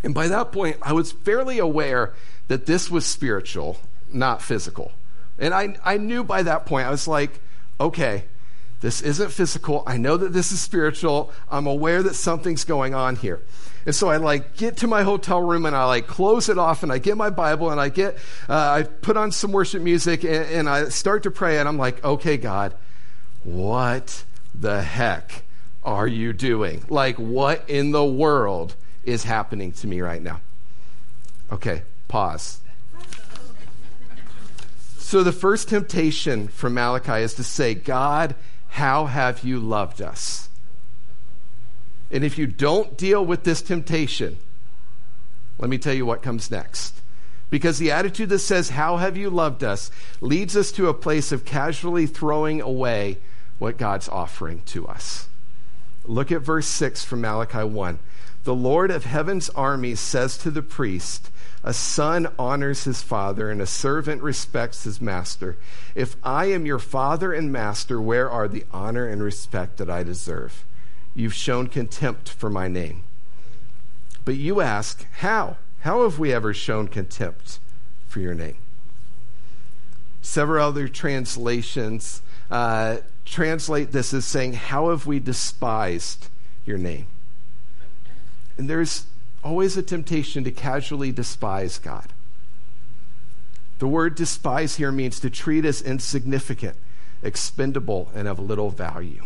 And 0.04 0.14
by 0.14 0.28
that 0.28 0.52
point, 0.52 0.78
I 0.82 0.94
was 0.94 1.12
fairly 1.12 1.58
aware 1.58 2.14
that 2.48 2.66
this 2.66 2.92
was 2.92 3.06
spiritual, 3.06 3.80
not 4.12 4.42
physical. 4.42 4.92
And 5.38 5.54
I, 5.54 5.76
I 5.84 5.98
knew 5.98 6.24
by 6.24 6.44
that 6.44 6.66
point, 6.66 6.88
I 6.88 6.92
was 6.92 7.08
like, 7.08 7.42
okay, 7.80 8.26
this 8.82 9.02
isn't 9.02 9.32
physical. 9.32 9.84
I 9.88 9.98
know 9.98 10.18
that 10.18 10.34
this 10.34 10.52
is 10.52 10.62
spiritual. 10.62 11.32
I'm 11.50 11.68
aware 11.68 12.04
that 12.04 12.14
something's 12.14 12.64
going 12.64 12.94
on 12.94 13.16
here. 13.16 13.42
And 13.86 13.94
so 13.94 14.10
I 14.10 14.18
like 14.18 14.58
get 14.58 14.78
to 14.78 14.88
my 14.88 15.04
hotel 15.04 15.42
room 15.42 15.66
and 15.66 15.76
I 15.76 15.86
like 15.86 16.08
close 16.08 16.50
it 16.50 16.58
off 16.58 16.84
and 16.84 16.92
I 16.92 16.98
get 16.98 17.18
my 17.18 17.30
Bible 17.30 17.70
and 17.70 17.80
I 17.80 17.90
get, 17.90 18.16
uh, 18.50 18.54
I 18.54 18.84
put 18.84 19.16
on 19.16 19.32
some 19.32 19.52
worship 19.52 19.82
music 19.82 20.24
and, 20.24 20.46
and 20.46 20.70
I 20.70 20.90
start 20.90 21.24
to 21.24 21.32
pray 21.32 21.60
and 21.60 21.68
I'm 21.68 21.78
like, 21.78 22.04
okay, 22.04 22.38
God, 22.38 22.74
what 23.44 24.24
the 24.54 24.82
heck 24.82 25.44
are 25.84 26.08
you 26.08 26.34
doing? 26.34 26.84
Like, 26.90 27.18
what 27.18 27.70
in 27.70 27.92
the 27.92 28.04
world 28.04 28.76
is 29.04 29.24
happening 29.24 29.72
to 29.74 29.88
me 29.88 30.02
right 30.02 30.22
now? 30.22 30.42
Okay, 31.52 31.84
pause. 32.08 32.60
So 35.06 35.22
the 35.22 35.32
first 35.32 35.70
temptation 35.70 36.48
from 36.48 36.74
Malachi 36.74 37.22
is 37.22 37.36
to 37.36 37.44
say, 37.44 37.76
God, 37.76 38.34
how 38.70 39.06
have 39.06 39.44
you 39.44 39.60
loved 39.60 40.02
us? 40.02 40.50
And 42.10 42.24
if 42.24 42.40
you 42.40 42.48
don't 42.48 42.98
deal 42.98 43.24
with 43.24 43.44
this 43.44 43.62
temptation, 43.62 44.38
let 45.60 45.70
me 45.70 45.78
tell 45.78 45.94
you 45.94 46.08
what 46.08 46.24
comes 46.24 46.50
next. 46.50 47.02
Because 47.52 47.78
the 47.78 47.92
attitude 47.92 48.30
that 48.30 48.40
says, 48.40 48.70
How 48.72 48.98
have 48.98 49.16
you 49.16 49.30
loved 49.30 49.64
us? 49.64 49.92
leads 50.22 50.58
us 50.58 50.72
to 50.72 50.90
a 50.90 50.94
place 50.96 51.32
of 51.32 51.46
casually 51.46 52.08
throwing 52.08 52.60
away 52.60 53.20
what 53.60 53.78
God's 53.78 54.10
offering 54.10 54.64
to 54.66 54.88
us. 54.88 55.30
Look 56.04 56.32
at 56.32 56.42
verse 56.42 56.66
6 56.66 57.06
from 57.06 57.22
Malachi 57.22 57.64
1. 57.64 58.00
The 58.46 58.56
Lord 58.56 58.92
of 58.92 59.06
heaven's 59.06 59.50
armies 59.50 60.00
says 60.00 60.38
to 60.38 60.52
the 60.52 60.62
priest, 60.62 61.32
a 61.64 61.74
son 61.74 62.28
honors 62.38 62.84
his 62.84 63.02
father, 63.02 63.50
and 63.50 63.60
a 63.60 63.66
servant 63.66 64.22
respects 64.22 64.84
his 64.84 65.02
master. 65.02 65.58
If 65.96 66.16
I 66.24 66.46
am 66.46 66.68
your 66.68 66.78
father 66.78 67.34
and 67.34 67.52
master, 67.52 68.00
where 68.00 68.30
are 68.30 68.48
the 68.48 68.64
honor 68.72 69.08
and 69.08 69.24
respect 69.24 69.78
that 69.78 69.90
I 69.90 70.04
deserve? 70.04 70.64
You've 71.16 71.34
shown 71.34 71.68
contempt 71.68 72.30
for 72.30 72.52
my 72.52 72.68
name. 72.68 73.04
But 74.26 74.36
you 74.36 74.62
ask, 74.62 75.08
How? 75.22 75.58
How 75.80 76.04
have 76.04 76.20
we 76.20 76.32
ever 76.32 76.54
shown 76.54 76.88
contempt 76.88 77.58
for 78.08 78.20
your 78.20 78.36
name? 78.36 78.58
Several 80.22 80.68
other 80.68 80.88
translations 80.88 82.22
uh, 82.52 82.98
translate 83.26 83.92
this 83.92 84.14
as 84.14 84.24
saying, 84.24 84.54
How 84.54 84.92
have 84.92 85.08
we 85.08 85.20
despised 85.20 86.28
your 86.64 86.78
name? 86.78 87.08
And 88.58 88.70
there's 88.70 89.06
always 89.44 89.78
a 89.78 89.84
temptation 89.84 90.44
to 90.44 90.52
casually 90.52 91.12
despise 91.12 91.78
God. 91.78 92.14
The 93.80 93.88
word 93.88 94.16
despise 94.16 94.78
here 94.78 94.92
means 94.92 95.20
to 95.20 95.30
treat 95.30 95.66
as 95.66 95.82
insignificant, 95.82 96.78
expendable, 97.22 98.10
and 98.16 98.28
of 98.28 98.40
little 98.40 98.70
value. 98.70 99.26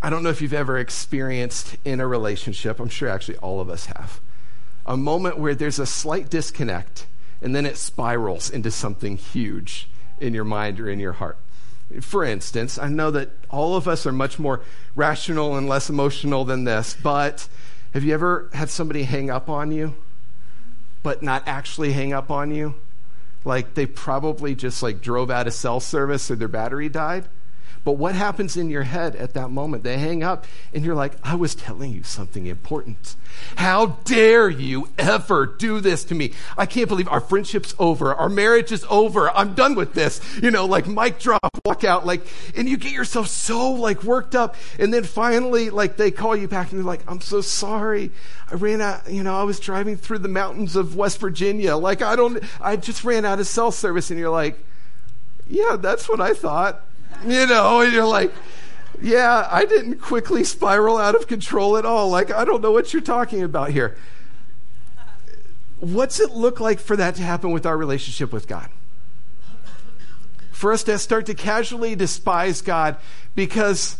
I 0.00 0.10
don't 0.10 0.22
know 0.22 0.30
if 0.30 0.40
you've 0.40 0.54
ever 0.54 0.78
experienced 0.78 1.76
in 1.84 2.00
a 2.00 2.06
relationship, 2.06 2.78
I'm 2.78 2.88
sure 2.88 3.08
actually 3.08 3.36
all 3.38 3.60
of 3.60 3.68
us 3.68 3.86
have, 3.86 4.20
a 4.86 4.96
moment 4.96 5.38
where 5.38 5.54
there's 5.54 5.78
a 5.78 5.86
slight 5.86 6.30
disconnect 6.30 7.06
and 7.42 7.54
then 7.54 7.66
it 7.66 7.76
spirals 7.76 8.48
into 8.48 8.70
something 8.70 9.16
huge 9.16 9.88
in 10.20 10.34
your 10.34 10.44
mind 10.44 10.80
or 10.80 10.88
in 10.88 10.98
your 10.98 11.14
heart. 11.14 11.36
For 12.00 12.24
instance, 12.24 12.78
I 12.78 12.88
know 12.88 13.10
that 13.10 13.30
all 13.50 13.76
of 13.76 13.88
us 13.88 14.06
are 14.06 14.12
much 14.12 14.38
more 14.38 14.60
rational 14.94 15.56
and 15.56 15.68
less 15.68 15.88
emotional 15.88 16.44
than 16.44 16.64
this, 16.64 16.96
but 17.02 17.48
have 17.94 18.04
you 18.04 18.12
ever 18.12 18.50
had 18.52 18.68
somebody 18.68 19.04
hang 19.04 19.30
up 19.30 19.48
on 19.48 19.72
you? 19.72 19.94
but 21.02 21.22
not 21.22 21.42
actually 21.46 21.92
hang 21.92 22.12
up 22.12 22.30
on 22.30 22.50
you? 22.50 22.74
Like 23.44 23.74
they 23.74 23.86
probably 23.86 24.54
just 24.54 24.82
like 24.82 25.00
drove 25.00 25.30
out 25.30 25.46
of 25.46 25.54
cell 25.54 25.80
service 25.80 26.30
or 26.30 26.36
their 26.36 26.48
battery 26.48 26.88
died. 26.88 27.28
But 27.88 27.96
what 27.96 28.14
happens 28.14 28.58
in 28.58 28.68
your 28.68 28.82
head 28.82 29.16
at 29.16 29.32
that 29.32 29.48
moment? 29.48 29.82
They 29.82 29.96
hang 29.96 30.22
up 30.22 30.44
and 30.74 30.84
you're 30.84 30.94
like, 30.94 31.14
I 31.22 31.36
was 31.36 31.54
telling 31.54 31.90
you 31.90 32.02
something 32.02 32.44
important. 32.44 33.16
How 33.56 33.96
dare 34.04 34.50
you 34.50 34.90
ever 34.98 35.46
do 35.46 35.80
this 35.80 36.04
to 36.04 36.14
me? 36.14 36.34
I 36.58 36.66
can't 36.66 36.86
believe 36.86 37.08
our 37.08 37.22
friendship's 37.22 37.74
over. 37.78 38.14
Our 38.14 38.28
marriage 38.28 38.72
is 38.72 38.84
over. 38.90 39.34
I'm 39.34 39.54
done 39.54 39.74
with 39.74 39.94
this. 39.94 40.20
You 40.42 40.50
know, 40.50 40.66
like 40.66 40.86
mic 40.86 41.18
drop, 41.18 41.48
walk 41.64 41.82
out, 41.82 42.04
like, 42.04 42.26
and 42.54 42.68
you 42.68 42.76
get 42.76 42.92
yourself 42.92 43.28
so 43.28 43.70
like 43.70 44.04
worked 44.04 44.34
up. 44.34 44.56
And 44.78 44.92
then 44.92 45.04
finally, 45.04 45.70
like 45.70 45.96
they 45.96 46.10
call 46.10 46.36
you 46.36 46.46
back 46.46 46.70
and 46.70 46.80
they're 46.80 46.84
like, 46.84 47.10
I'm 47.10 47.22
so 47.22 47.40
sorry. 47.40 48.10
I 48.50 48.56
ran 48.56 48.82
out, 48.82 49.10
you 49.10 49.22
know, 49.22 49.34
I 49.34 49.44
was 49.44 49.60
driving 49.60 49.96
through 49.96 50.18
the 50.18 50.28
mountains 50.28 50.76
of 50.76 50.94
West 50.94 51.20
Virginia. 51.20 51.74
Like 51.74 52.02
I 52.02 52.16
don't, 52.16 52.44
I 52.60 52.76
just 52.76 53.02
ran 53.02 53.24
out 53.24 53.40
of 53.40 53.46
cell 53.46 53.72
service. 53.72 54.10
And 54.10 54.20
you're 54.20 54.28
like, 54.28 54.62
yeah, 55.48 55.76
that's 55.76 56.06
what 56.06 56.20
I 56.20 56.34
thought. 56.34 56.84
You 57.24 57.46
know, 57.46 57.80
and 57.80 57.92
you're 57.92 58.06
like, 58.06 58.32
yeah, 59.00 59.48
I 59.50 59.64
didn't 59.64 60.00
quickly 60.00 60.44
spiral 60.44 60.96
out 60.96 61.14
of 61.14 61.26
control 61.26 61.76
at 61.76 61.84
all. 61.84 62.10
Like, 62.10 62.30
I 62.30 62.44
don't 62.44 62.62
know 62.62 62.72
what 62.72 62.92
you're 62.92 63.02
talking 63.02 63.42
about 63.42 63.70
here. 63.70 63.96
What's 65.80 66.18
it 66.20 66.30
look 66.32 66.58
like 66.58 66.80
for 66.80 66.96
that 66.96 67.14
to 67.16 67.22
happen 67.22 67.52
with 67.52 67.64
our 67.64 67.76
relationship 67.76 68.32
with 68.32 68.48
God? 68.48 68.68
For 70.50 70.72
us 70.72 70.82
to 70.84 70.98
start 70.98 71.26
to 71.26 71.34
casually 71.34 71.94
despise 71.94 72.62
God 72.62 72.96
because 73.36 73.98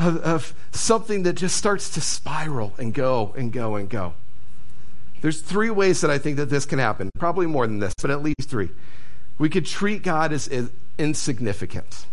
of, 0.00 0.16
of 0.22 0.54
something 0.72 1.22
that 1.22 1.34
just 1.34 1.56
starts 1.56 1.90
to 1.90 2.00
spiral 2.00 2.72
and 2.78 2.92
go 2.92 3.32
and 3.36 3.52
go 3.52 3.76
and 3.76 3.88
go. 3.88 4.14
There's 5.20 5.40
three 5.40 5.70
ways 5.70 6.00
that 6.00 6.10
I 6.10 6.18
think 6.18 6.38
that 6.38 6.50
this 6.50 6.66
can 6.66 6.80
happen. 6.80 7.10
Probably 7.16 7.46
more 7.46 7.68
than 7.68 7.78
this, 7.78 7.94
but 8.02 8.10
at 8.10 8.22
least 8.24 8.48
three. 8.48 8.70
We 9.38 9.48
could 9.48 9.64
treat 9.64 10.02
God 10.02 10.32
as, 10.32 10.48
as 10.48 10.70
insignificant. 10.98 12.06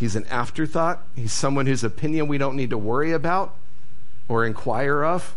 He's 0.00 0.16
an 0.16 0.26
afterthought. 0.28 1.02
He's 1.14 1.30
someone 1.30 1.66
whose 1.66 1.84
opinion 1.84 2.26
we 2.26 2.38
don't 2.38 2.56
need 2.56 2.70
to 2.70 2.78
worry 2.78 3.12
about 3.12 3.54
or 4.28 4.46
inquire 4.46 5.04
of. 5.04 5.36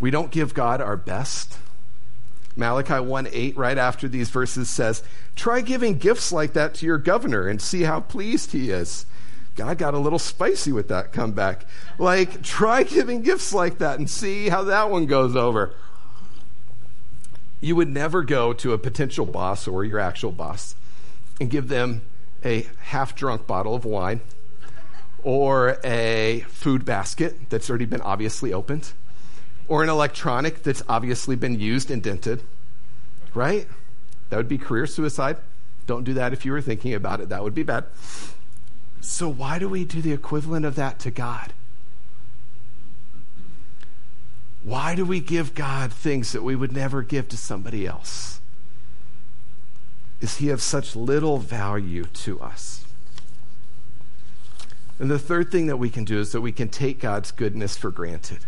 We 0.00 0.10
don't 0.10 0.30
give 0.30 0.54
God 0.54 0.80
our 0.80 0.96
best. 0.96 1.58
Malachi 2.56 3.04
1 3.04 3.28
8, 3.30 3.54
right 3.58 3.76
after 3.76 4.08
these 4.08 4.30
verses, 4.30 4.70
says, 4.70 5.02
Try 5.36 5.60
giving 5.60 5.98
gifts 5.98 6.32
like 6.32 6.54
that 6.54 6.72
to 6.76 6.86
your 6.86 6.96
governor 6.96 7.46
and 7.46 7.60
see 7.60 7.82
how 7.82 8.00
pleased 8.00 8.52
he 8.52 8.70
is. 8.70 9.04
God 9.54 9.76
got 9.76 9.92
a 9.92 9.98
little 9.98 10.18
spicy 10.18 10.72
with 10.72 10.88
that 10.88 11.12
comeback. 11.12 11.66
Like, 11.98 12.40
try 12.40 12.82
giving 12.82 13.20
gifts 13.20 13.52
like 13.52 13.76
that 13.76 13.98
and 13.98 14.08
see 14.08 14.48
how 14.48 14.64
that 14.64 14.90
one 14.90 15.04
goes 15.04 15.36
over. 15.36 15.74
You 17.60 17.76
would 17.76 17.88
never 17.88 18.22
go 18.22 18.54
to 18.54 18.72
a 18.72 18.78
potential 18.78 19.26
boss 19.26 19.68
or 19.68 19.84
your 19.84 19.98
actual 19.98 20.32
boss 20.32 20.76
and 21.40 21.50
give 21.50 21.68
them 21.68 22.02
a 22.44 22.66
half 22.84 23.16
drunk 23.16 23.46
bottle 23.46 23.74
of 23.74 23.84
wine 23.84 24.20
or 25.22 25.78
a 25.82 26.44
food 26.48 26.84
basket 26.84 27.50
that's 27.50 27.68
already 27.68 27.86
been 27.86 28.00
obviously 28.02 28.52
opened 28.52 28.92
or 29.66 29.82
an 29.82 29.88
electronic 29.88 30.62
that's 30.62 30.82
obviously 30.88 31.36
been 31.36 31.58
used 31.58 31.90
and 31.90 32.02
dented, 32.02 32.42
right? 33.34 33.66
That 34.28 34.36
would 34.36 34.48
be 34.48 34.58
career 34.58 34.86
suicide. 34.86 35.38
Don't 35.86 36.04
do 36.04 36.14
that 36.14 36.32
if 36.32 36.44
you 36.44 36.52
were 36.52 36.60
thinking 36.60 36.94
about 36.94 37.20
it. 37.20 37.28
That 37.28 37.42
would 37.42 37.54
be 37.54 37.62
bad. 37.62 37.84
So, 39.00 39.28
why 39.28 39.58
do 39.58 39.68
we 39.68 39.84
do 39.84 40.02
the 40.02 40.12
equivalent 40.12 40.66
of 40.66 40.74
that 40.76 40.98
to 41.00 41.10
God? 41.10 41.52
Why 44.62 44.94
do 44.94 45.04
we 45.06 45.20
give 45.20 45.54
God 45.54 45.92
things 45.92 46.32
that 46.32 46.42
we 46.42 46.54
would 46.54 46.72
never 46.72 47.02
give 47.02 47.28
to 47.30 47.36
somebody 47.36 47.86
else? 47.86 48.40
Is 50.20 50.36
he 50.36 50.50
of 50.50 50.60
such 50.60 50.94
little 50.94 51.38
value 51.38 52.04
to 52.04 52.40
us? 52.40 52.84
And 54.98 55.10
the 55.10 55.18
third 55.18 55.50
thing 55.50 55.66
that 55.66 55.78
we 55.78 55.88
can 55.88 56.04
do 56.04 56.20
is 56.20 56.32
that 56.32 56.42
we 56.42 56.52
can 56.52 56.68
take 56.68 57.00
God's 57.00 57.32
goodness 57.32 57.76
for 57.76 57.90
granted. 57.90 58.40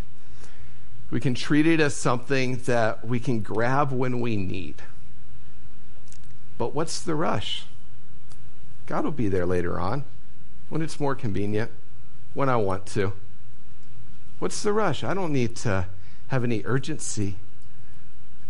We 1.09 1.19
can 1.19 1.33
treat 1.33 1.65
it 1.65 1.79
as 1.79 1.95
something 1.95 2.57
that 2.65 3.05
we 3.05 3.19
can 3.19 3.41
grab 3.41 3.91
when 3.91 4.19
we 4.19 4.37
need. 4.37 4.83
But 6.57 6.75
what's 6.75 7.01
the 7.01 7.15
rush? 7.15 7.65
God 8.85 9.03
will 9.03 9.11
be 9.11 9.27
there 9.27 9.45
later 9.45 9.79
on 9.79 10.03
when 10.69 10.81
it's 10.81 10.99
more 10.99 11.15
convenient, 11.15 11.71
when 12.33 12.49
I 12.49 12.57
want 12.57 12.85
to. 12.87 13.13
What's 14.39 14.61
the 14.61 14.73
rush? 14.73 15.03
I 15.03 15.13
don't 15.13 15.33
need 15.33 15.55
to 15.57 15.87
have 16.27 16.43
any 16.43 16.61
urgency 16.65 17.37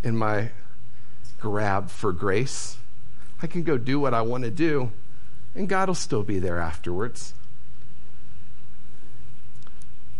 in 0.03 0.17
my 0.17 0.49
grab 1.39 1.89
for 1.89 2.11
grace. 2.11 2.77
I 3.43 3.47
can 3.47 3.63
go 3.63 3.77
do 3.77 3.99
what 3.99 4.13
I 4.13 4.21
want 4.21 4.45
to 4.45 4.49
do, 4.49 4.91
and 5.53 5.67
God 5.67 5.89
will 5.89 5.95
still 5.95 6.23
be 6.23 6.39
there 6.39 6.59
afterwards. 6.59 7.33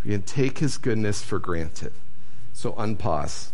We 0.03 0.11
can 0.11 0.23
take 0.23 0.57
his 0.57 0.77
goodness 0.77 1.23
for 1.23 1.39
granted. 1.39 1.93
So 2.51 2.73
unpause. 2.73 3.51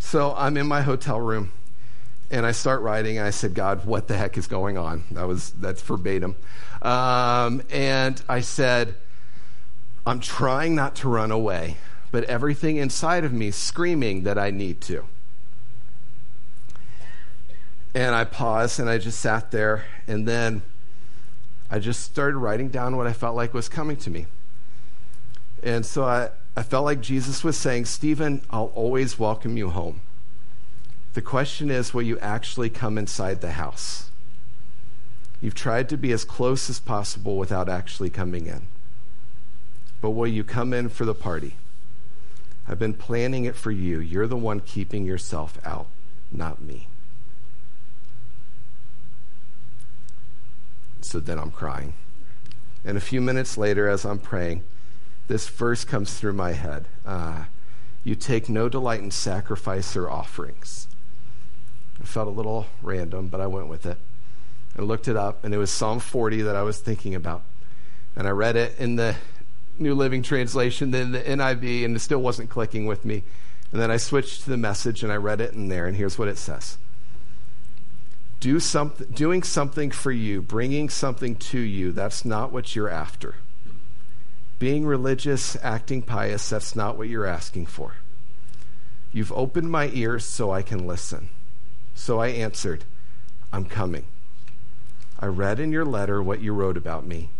So 0.00 0.34
I'm 0.36 0.56
in 0.56 0.66
my 0.66 0.82
hotel 0.82 1.20
room 1.20 1.52
and 2.30 2.44
I 2.44 2.50
start 2.50 2.82
writing 2.82 3.18
and 3.18 3.26
I 3.26 3.30
said, 3.30 3.54
God, 3.54 3.86
what 3.86 4.08
the 4.08 4.16
heck 4.16 4.36
is 4.36 4.48
going 4.48 4.76
on? 4.76 5.04
That 5.12 5.28
was 5.28 5.50
that's 5.50 5.80
verbatim. 5.80 6.34
Um, 6.82 7.62
and 7.70 8.20
I 8.28 8.40
said, 8.40 8.96
I'm 10.06 10.18
trying 10.18 10.74
not 10.74 10.96
to 10.96 11.08
run 11.08 11.30
away, 11.30 11.76
but 12.10 12.24
everything 12.24 12.76
inside 12.76 13.24
of 13.24 13.32
me 13.32 13.52
screaming 13.52 14.24
that 14.24 14.38
I 14.38 14.50
need 14.50 14.80
to. 14.82 15.04
And 17.94 18.14
I 18.14 18.24
paused 18.24 18.78
and 18.80 18.88
I 18.88 18.98
just 18.98 19.20
sat 19.20 19.50
there. 19.50 19.84
And 20.06 20.26
then 20.26 20.62
I 21.70 21.78
just 21.78 22.02
started 22.02 22.36
writing 22.36 22.68
down 22.68 22.96
what 22.96 23.06
I 23.06 23.12
felt 23.12 23.36
like 23.36 23.54
was 23.54 23.68
coming 23.68 23.96
to 23.98 24.10
me. 24.10 24.26
And 25.62 25.84
so 25.84 26.04
I, 26.04 26.30
I 26.56 26.62
felt 26.62 26.84
like 26.84 27.00
Jesus 27.00 27.42
was 27.42 27.56
saying, 27.56 27.86
Stephen, 27.86 28.42
I'll 28.50 28.72
always 28.74 29.18
welcome 29.18 29.56
you 29.56 29.70
home. 29.70 30.00
The 31.14 31.22
question 31.22 31.70
is, 31.70 31.92
will 31.92 32.02
you 32.02 32.18
actually 32.20 32.70
come 32.70 32.96
inside 32.96 33.40
the 33.40 33.52
house? 33.52 34.10
You've 35.40 35.54
tried 35.54 35.88
to 35.88 35.96
be 35.96 36.12
as 36.12 36.24
close 36.24 36.68
as 36.68 36.80
possible 36.80 37.36
without 37.36 37.68
actually 37.68 38.10
coming 38.10 38.46
in. 38.46 38.66
But 40.00 40.10
will 40.10 40.26
you 40.26 40.44
come 40.44 40.72
in 40.72 40.88
for 40.88 41.04
the 41.04 41.14
party? 41.14 41.56
I've 42.66 42.78
been 42.78 42.94
planning 42.94 43.44
it 43.44 43.56
for 43.56 43.70
you. 43.70 43.98
You're 43.98 44.26
the 44.26 44.36
one 44.36 44.60
keeping 44.60 45.04
yourself 45.04 45.58
out, 45.64 45.86
not 46.30 46.60
me. 46.60 46.86
So 51.00 51.20
then 51.20 51.38
I'm 51.38 51.50
crying. 51.50 51.94
And 52.84 52.96
a 52.96 53.00
few 53.00 53.20
minutes 53.20 53.58
later, 53.58 53.88
as 53.88 54.04
I'm 54.04 54.18
praying, 54.18 54.64
this 55.26 55.48
verse 55.48 55.84
comes 55.84 56.14
through 56.14 56.32
my 56.32 56.52
head 56.52 56.88
uh, 57.04 57.44
You 58.04 58.14
take 58.14 58.48
no 58.48 58.68
delight 58.68 59.00
in 59.00 59.10
sacrifice 59.10 59.94
or 59.96 60.10
offerings. 60.10 60.88
It 62.00 62.06
felt 62.06 62.28
a 62.28 62.30
little 62.30 62.66
random, 62.82 63.28
but 63.28 63.40
I 63.40 63.46
went 63.46 63.68
with 63.68 63.84
it. 63.84 63.98
I 64.78 64.82
looked 64.82 65.08
it 65.08 65.16
up, 65.16 65.44
and 65.44 65.52
it 65.52 65.58
was 65.58 65.70
Psalm 65.70 65.98
40 65.98 66.42
that 66.42 66.54
I 66.54 66.62
was 66.62 66.78
thinking 66.78 67.14
about. 67.14 67.42
And 68.14 68.26
I 68.26 68.30
read 68.30 68.56
it 68.56 68.78
in 68.78 68.96
the 68.96 69.16
New 69.78 69.94
Living 69.94 70.22
Translation, 70.22 70.90
then 70.90 71.12
the 71.12 71.20
NIV, 71.20 71.84
and 71.84 71.96
it 71.96 72.00
still 72.00 72.20
wasn't 72.20 72.50
clicking 72.50 72.86
with 72.86 73.04
me. 73.04 73.22
And 73.72 73.80
then 73.80 73.90
I 73.90 73.96
switched 73.96 74.44
to 74.44 74.50
the 74.50 74.56
message 74.56 75.02
and 75.02 75.12
I 75.12 75.16
read 75.16 75.40
it 75.40 75.52
in 75.52 75.68
there, 75.68 75.86
and 75.86 75.96
here's 75.96 76.18
what 76.18 76.28
it 76.28 76.38
says 76.38 76.78
do 78.40 78.60
something, 78.60 79.08
doing 79.08 79.42
something 79.42 79.90
for 79.90 80.12
you, 80.12 80.40
bringing 80.42 80.88
something 80.88 81.36
to 81.36 81.58
you, 81.58 81.92
that's 81.92 82.24
not 82.24 82.52
what 82.52 82.76
you're 82.76 82.88
after. 82.88 83.34
Being 84.58 84.86
religious, 84.86 85.56
acting 85.62 86.02
pious, 86.02 86.48
that's 86.48 86.76
not 86.76 86.96
what 86.96 87.08
you're 87.08 87.26
asking 87.26 87.66
for. 87.66 87.94
You've 89.12 89.32
opened 89.32 89.70
my 89.70 89.88
ears 89.92 90.24
so 90.24 90.50
I 90.50 90.62
can 90.62 90.86
listen. 90.86 91.30
So 91.94 92.20
I 92.20 92.28
answered, 92.28 92.84
I'm 93.52 93.64
coming. 93.64 94.04
I 95.18 95.26
read 95.26 95.58
in 95.58 95.72
your 95.72 95.84
letter 95.84 96.22
what 96.22 96.40
you 96.40 96.52
wrote 96.52 96.76
about 96.76 97.06
me, 97.06 97.30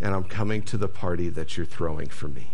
and 0.00 0.14
I'm 0.14 0.24
coming 0.24 0.62
to 0.62 0.78
the 0.78 0.88
party 0.88 1.28
that 1.28 1.56
you're 1.56 1.66
throwing 1.66 2.08
for 2.08 2.28
me. 2.28 2.48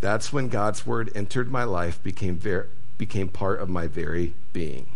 That's 0.00 0.32
when 0.32 0.48
God's 0.48 0.86
word 0.86 1.10
entered 1.14 1.50
my 1.50 1.64
life, 1.64 2.02
became, 2.02 2.38
ver- 2.38 2.68
became 2.96 3.28
part 3.28 3.60
of 3.60 3.68
my 3.68 3.86
very 3.86 4.34
being. 4.52 4.86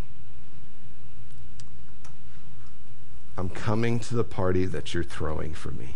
I'm 3.38 3.48
coming 3.48 4.00
to 4.00 4.16
the 4.16 4.24
party 4.24 4.66
that 4.66 4.92
you're 4.92 5.04
throwing 5.04 5.54
for 5.54 5.70
me. 5.70 5.94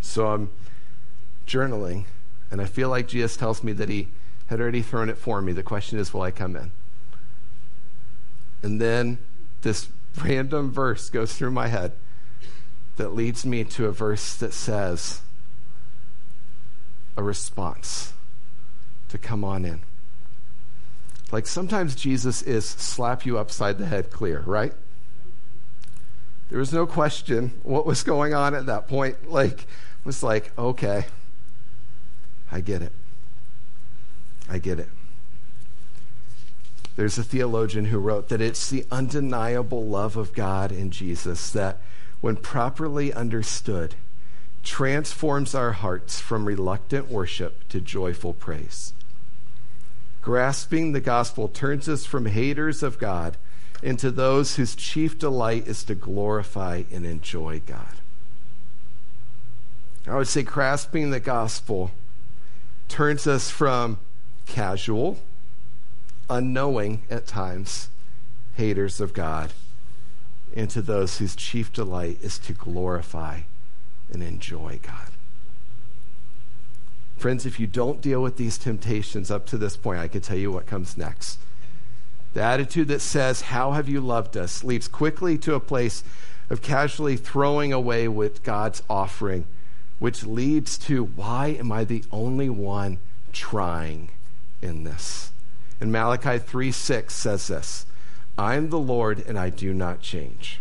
So 0.00 0.28
I'm 0.28 0.50
journaling, 1.46 2.06
and 2.50 2.62
I 2.62 2.64
feel 2.64 2.88
like 2.88 3.08
Jesus 3.08 3.36
tells 3.36 3.62
me 3.62 3.72
that 3.74 3.90
he 3.90 4.08
had 4.46 4.58
already 4.58 4.80
thrown 4.80 5.10
it 5.10 5.18
for 5.18 5.42
me. 5.42 5.52
The 5.52 5.62
question 5.62 5.98
is, 5.98 6.14
will 6.14 6.22
I 6.22 6.30
come 6.30 6.56
in? 6.56 6.72
And 8.62 8.80
then 8.80 9.18
this 9.60 9.88
random 10.22 10.70
verse 10.70 11.10
goes 11.10 11.34
through 11.34 11.50
my 11.50 11.68
head 11.68 11.92
that 12.96 13.14
leads 13.14 13.44
me 13.44 13.64
to 13.64 13.86
a 13.86 13.92
verse 13.92 14.34
that 14.36 14.54
says, 14.54 15.20
a 17.18 17.22
response. 17.22 18.14
to 19.12 19.18
come 19.18 19.44
on 19.44 19.66
in. 19.66 19.82
Like 21.30 21.46
sometimes 21.46 21.94
Jesus 21.94 22.40
is 22.40 22.64
slap 22.64 23.26
you 23.26 23.36
upside 23.36 23.76
the 23.76 23.84
head 23.84 24.10
clear, 24.10 24.40
right? 24.46 24.72
There 26.52 26.58
was 26.58 26.70
no 26.70 26.84
question 26.84 27.50
what 27.62 27.86
was 27.86 28.02
going 28.02 28.34
on 28.34 28.54
at 28.54 28.66
that 28.66 28.86
point. 28.86 29.30
Like, 29.30 29.66
was 30.04 30.22
like, 30.22 30.52
okay, 30.58 31.06
I 32.50 32.60
get 32.60 32.82
it. 32.82 32.92
I 34.50 34.58
get 34.58 34.78
it. 34.78 34.90
There's 36.94 37.16
a 37.16 37.24
theologian 37.24 37.86
who 37.86 37.98
wrote 37.98 38.28
that 38.28 38.42
it's 38.42 38.68
the 38.68 38.84
undeniable 38.90 39.86
love 39.86 40.18
of 40.18 40.34
God 40.34 40.70
in 40.70 40.90
Jesus 40.90 41.50
that, 41.52 41.78
when 42.20 42.36
properly 42.36 43.14
understood, 43.14 43.94
transforms 44.62 45.54
our 45.54 45.72
hearts 45.72 46.20
from 46.20 46.44
reluctant 46.44 47.10
worship 47.10 47.66
to 47.70 47.80
joyful 47.80 48.34
praise. 48.34 48.92
Grasping 50.20 50.92
the 50.92 51.00
gospel 51.00 51.48
turns 51.48 51.88
us 51.88 52.04
from 52.04 52.26
haters 52.26 52.82
of 52.82 52.98
God 52.98 53.38
into 53.82 54.10
those 54.10 54.56
whose 54.56 54.76
chief 54.76 55.18
delight 55.18 55.66
is 55.66 55.82
to 55.84 55.94
glorify 55.94 56.84
and 56.92 57.04
enjoy 57.04 57.60
God. 57.66 57.94
I 60.06 60.16
would 60.16 60.28
say 60.28 60.42
grasping 60.42 61.10
the 61.10 61.20
gospel 61.20 61.90
turns 62.88 63.26
us 63.26 63.50
from 63.50 63.98
casual, 64.46 65.18
unknowing 66.28 67.02
at 67.10 67.26
times, 67.26 67.88
haters 68.54 69.00
of 69.00 69.12
God 69.12 69.52
into 70.52 70.82
those 70.82 71.18
whose 71.18 71.34
chief 71.34 71.72
delight 71.72 72.18
is 72.20 72.38
to 72.38 72.52
glorify 72.52 73.40
and 74.12 74.22
enjoy 74.22 74.78
God. 74.82 75.08
Friends, 77.16 77.46
if 77.46 77.58
you 77.58 77.66
don't 77.66 78.00
deal 78.00 78.20
with 78.20 78.36
these 78.36 78.58
temptations 78.58 79.30
up 79.30 79.46
to 79.46 79.56
this 79.56 79.76
point, 79.76 80.00
I 80.00 80.08
can 80.08 80.20
tell 80.20 80.36
you 80.36 80.52
what 80.52 80.66
comes 80.66 80.96
next. 80.96 81.38
The 82.34 82.42
attitude 82.42 82.88
that 82.88 83.00
says, 83.00 83.42
How 83.42 83.72
have 83.72 83.88
you 83.88 84.00
loved 84.00 84.36
us? 84.36 84.64
leads 84.64 84.88
quickly 84.88 85.36
to 85.38 85.54
a 85.54 85.60
place 85.60 86.02
of 86.48 86.62
casually 86.62 87.16
throwing 87.16 87.72
away 87.72 88.08
with 88.08 88.42
God's 88.42 88.82
offering, 88.88 89.46
which 89.98 90.24
leads 90.24 90.78
to, 90.78 91.04
Why 91.04 91.48
am 91.48 91.70
I 91.70 91.84
the 91.84 92.04
only 92.10 92.48
one 92.48 92.98
trying 93.32 94.10
in 94.60 94.84
this? 94.84 95.32
And 95.80 95.92
Malachi 95.92 96.38
3 96.38 96.72
6 96.72 97.14
says 97.14 97.48
this 97.48 97.86
I'm 98.38 98.70
the 98.70 98.78
Lord 98.78 99.22
and 99.26 99.38
I 99.38 99.50
do 99.50 99.74
not 99.74 100.00
change. 100.00 100.60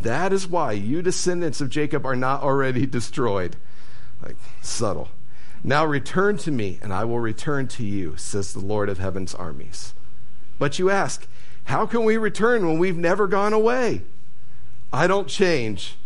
That 0.00 0.32
is 0.32 0.48
why 0.48 0.72
you 0.72 1.02
descendants 1.02 1.60
of 1.60 1.70
Jacob 1.70 2.04
are 2.04 2.16
not 2.16 2.42
already 2.42 2.86
destroyed. 2.86 3.56
Like, 4.22 4.36
subtle. 4.62 5.10
Now 5.62 5.84
return 5.84 6.38
to 6.38 6.50
me, 6.50 6.80
and 6.82 6.92
I 6.92 7.04
will 7.04 7.20
return 7.20 7.68
to 7.68 7.84
you, 7.84 8.16
says 8.16 8.52
the 8.52 8.60
Lord 8.60 8.88
of 8.88 8.98
heaven's 8.98 9.34
armies. 9.34 9.94
But 10.58 10.78
you 10.78 10.90
ask, 10.90 11.26
how 11.64 11.86
can 11.86 12.04
we 12.04 12.16
return 12.16 12.66
when 12.66 12.78
we've 12.78 12.96
never 12.96 13.26
gone 13.26 13.52
away? 13.52 14.02
I 14.92 15.06
don't 15.06 15.28
change. 15.28 15.96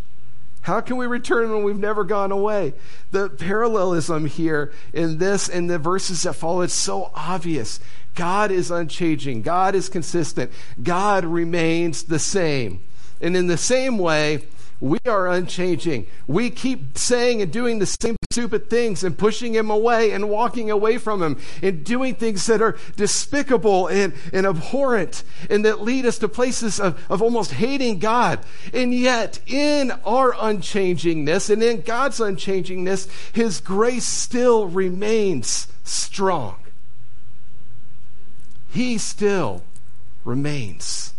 How 0.63 0.81
can 0.81 0.97
we 0.97 1.07
return 1.07 1.53
when 1.53 1.63
we've 1.63 1.79
never 1.79 2.03
gone 2.03 2.33
away? 2.33 2.75
The 3.13 3.29
parallelism 3.29 4.27
here 4.27 4.73
in 4.93 5.19
this 5.19 5.49
and 5.49 5.71
the 5.71 5.79
verses 5.79 6.25
that 6.25 6.35
follow 6.35 6.63
is 6.63 6.73
so 6.73 7.13
obvious. 7.15 7.79
God 8.17 8.51
is 8.51 8.71
unchanging. 8.71 9.43
God 9.43 9.75
is 9.75 9.89
consistent. 9.89 10.51
God 10.83 11.25
remains 11.25 12.05
the 12.05 12.19
same. 12.19 12.83
And 13.21 13.37
in 13.37 13.47
the 13.47 13.57
same 13.57 13.97
way, 13.97 14.43
we 14.81 14.99
are 15.07 15.29
unchanging. 15.29 16.07
We 16.27 16.51
keep 16.51 16.99
saying 16.99 17.43
and 17.43 17.51
doing 17.51 17.79
the 17.79 17.87
same 17.87 18.17
stupid 18.31 18.69
things 18.69 19.03
and 19.03 19.17
pushing 19.17 19.55
him 19.55 19.71
away 19.71 20.11
and 20.11 20.29
walking 20.29 20.71
away 20.71 20.99
from 20.99 21.23
him 21.23 21.39
and 21.63 21.83
doing 21.83 22.15
things 22.15 22.45
that 22.45 22.61
are 22.61 22.77
despicable 22.95 23.87
and, 23.87 24.13
and 24.31 24.47
abhorrent 24.47 25.25
and 25.49 25.65
that 25.65 25.81
lead 25.81 26.05
us 26.05 26.19
to 26.19 26.29
places 26.29 26.79
of, 26.79 27.03
of 27.09 27.23
almost 27.23 27.53
hating 27.53 27.99
God. 27.99 28.41
And 28.75 28.93
yet, 28.93 29.39
in 29.47 29.91
our 30.05 30.33
unchangingness 30.33 31.49
and 31.49 31.63
in 31.63 31.81
God's 31.81 32.19
unchangingness, 32.19 33.09
his 33.33 33.61
grace 33.63 34.05
still 34.05 34.67
remains 34.67 35.69
strong. 35.83 36.57
He 38.69 38.99
still 38.99 39.63
remains. 40.27 41.15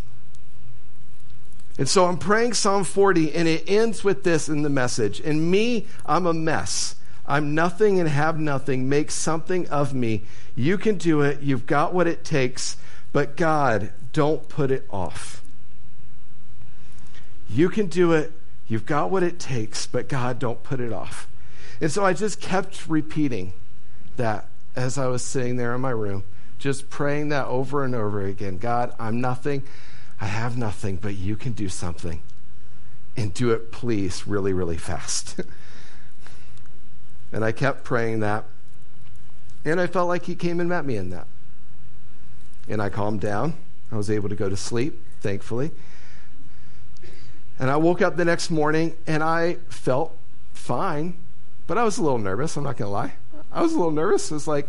And 1.78 1.88
so 1.88 2.06
I'm 2.06 2.18
praying 2.18 2.54
Psalm 2.54 2.84
40, 2.84 3.34
and 3.34 3.48
it 3.48 3.64
ends 3.68 4.04
with 4.04 4.24
this 4.24 4.50
in 4.50 4.64
the 4.64 4.70
message. 4.70 5.20
And 5.20 5.52
me, 5.52 5.86
I'm 6.06 6.26
a 6.26 6.34
mess. 6.34 6.96
I'm 7.28 7.54
nothing 7.54 8.00
and 8.00 8.10
have 8.10 8.40
nothing. 8.40 8.90
Make 8.90 9.12
something 9.12 9.68
of 9.70 9.94
me. 9.94 10.24
You 10.56 10.78
can 10.78 10.98
do 10.98 11.22
it. 11.22 11.42
You've 11.42 11.68
got 11.68 11.94
what 11.94 12.08
it 12.08 12.24
takes. 12.24 12.78
But 13.12 13.36
God, 13.36 13.92
don't 14.14 14.48
put 14.50 14.72
it 14.72 14.86
off. 14.90 15.44
You 17.50 17.70
can 17.70 17.88
do 17.88 18.14
it. 18.14 18.32
You've 18.68 18.86
got 18.86 19.12
what 19.12 19.24
it 19.24 19.40
takes. 19.40 19.86
But 19.86 20.10
God, 20.10 20.40
don't 20.40 20.64
put 20.64 20.80
it 20.80 20.92
off. 20.92 21.28
And 21.80 21.92
so 21.92 22.04
I 22.04 22.14
just 22.14 22.42
kept 22.42 22.88
repeating 22.88 23.54
that 24.16 24.48
as 24.76 24.98
I 24.98 25.08
was 25.08 25.24
sitting 25.24 25.58
there 25.58 25.76
in 25.76 25.82
my 25.82 25.92
room, 25.92 26.24
just 26.58 26.90
praying 26.90 27.30
that 27.30 27.46
over 27.48 27.84
and 27.84 27.94
over 27.94 28.22
again. 28.22 28.58
God, 28.58 28.94
I'm 29.00 29.22
nothing. 29.22 29.64
I 30.20 30.26
have 30.26 30.58
nothing, 30.58 30.98
but 30.98 31.16
you 31.16 31.36
can 31.36 31.54
do 31.54 31.70
something. 31.70 32.22
And 33.16 33.34
do 33.34 33.52
it, 33.52 33.72
please, 33.72 34.28
really, 34.28 34.54
really 34.54 34.78
fast. 34.78 35.40
and 37.32 37.44
I 37.44 37.52
kept 37.52 37.84
praying 37.84 38.20
that. 38.20 38.46
And 39.66 39.82
I 39.82 39.88
felt 39.88 40.08
like 40.08 40.26
he 40.26 40.36
came 40.36 40.60
and 40.60 40.70
met 40.70 40.86
me 40.86 40.98
in 40.98 41.10
that. 41.10 41.28
And 42.68 42.82
I 42.82 42.90
calmed 42.90 43.22
down. 43.22 43.56
I 43.92 43.98
was 43.98 44.10
able 44.10 44.30
to 44.30 44.36
go 44.36 44.50
to 44.50 44.58
sleep, 44.58 45.02
thankfully. 45.22 45.72
And 47.60 47.72
I 47.72 47.78
woke 47.78 48.02
up 48.02 48.18
the 48.18 48.26
next 48.26 48.52
morning 48.52 48.96
and 49.08 49.24
I 49.24 49.56
felt 49.70 50.16
fine, 50.54 51.16
but 51.66 51.78
I 51.78 51.84
was 51.84 51.98
a 51.98 52.04
little 52.04 52.20
nervous. 52.20 52.56
I'm 52.56 52.64
not 52.64 52.78
going 52.78 52.90
to 52.90 52.94
lie. 52.94 53.14
I 53.52 53.62
was 53.62 53.74
a 53.74 53.78
little 53.78 53.92
nervous. 53.92 54.30
It 54.30 54.36
was 54.36 54.48
like, 54.48 54.68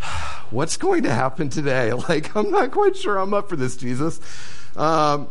what's 0.50 0.76
going 0.76 1.02
to 1.04 1.12
happen 1.12 1.48
today? 1.48 1.92
Like, 2.08 2.34
I'm 2.36 2.50
not 2.50 2.70
quite 2.70 2.96
sure 2.96 3.18
I'm 3.18 3.34
up 3.34 3.48
for 3.48 3.56
this, 3.56 3.76
Jesus. 3.76 4.20
Um, 4.76 5.28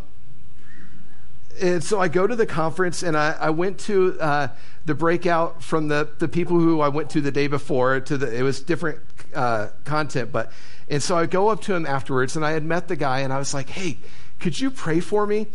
and 1.62 1.84
so 1.84 2.02
I 2.02 2.08
go 2.10 2.28
to 2.28 2.36
the 2.36 2.46
conference 2.46 3.02
and 3.02 3.16
I, 3.16 3.32
I 3.40 3.50
went 3.52 3.80
to 3.82 4.20
uh, 4.20 4.48
the 4.86 4.94
breakout 4.94 5.64
from 5.64 5.88
the, 5.88 6.10
the 6.20 6.28
people 6.28 6.60
who 6.60 6.82
I 6.82 6.90
went 6.90 7.10
to 7.12 7.22
the 7.22 7.32
day 7.32 7.48
before 7.48 8.00
to 8.02 8.18
the, 8.18 8.36
it 8.36 8.42
was 8.42 8.62
different 8.62 9.00
uh, 9.34 9.70
content, 9.86 10.32
but, 10.32 10.52
and 10.90 11.02
so 11.02 11.18
I 11.18 11.26
go 11.26 11.50
up 11.50 11.62
to 11.62 11.74
him 11.74 11.86
afterwards 11.86 12.36
and 12.36 12.46
I 12.46 12.52
had 12.52 12.64
met 12.64 12.88
the 12.88 12.96
guy 12.96 13.22
and 13.22 13.32
I 13.32 13.38
was 13.38 13.54
like, 13.54 13.70
hey, 13.70 13.98
could 14.40 14.60
you 14.60 14.70
pray 14.70 15.00
for 15.00 15.26
me? 15.26 15.48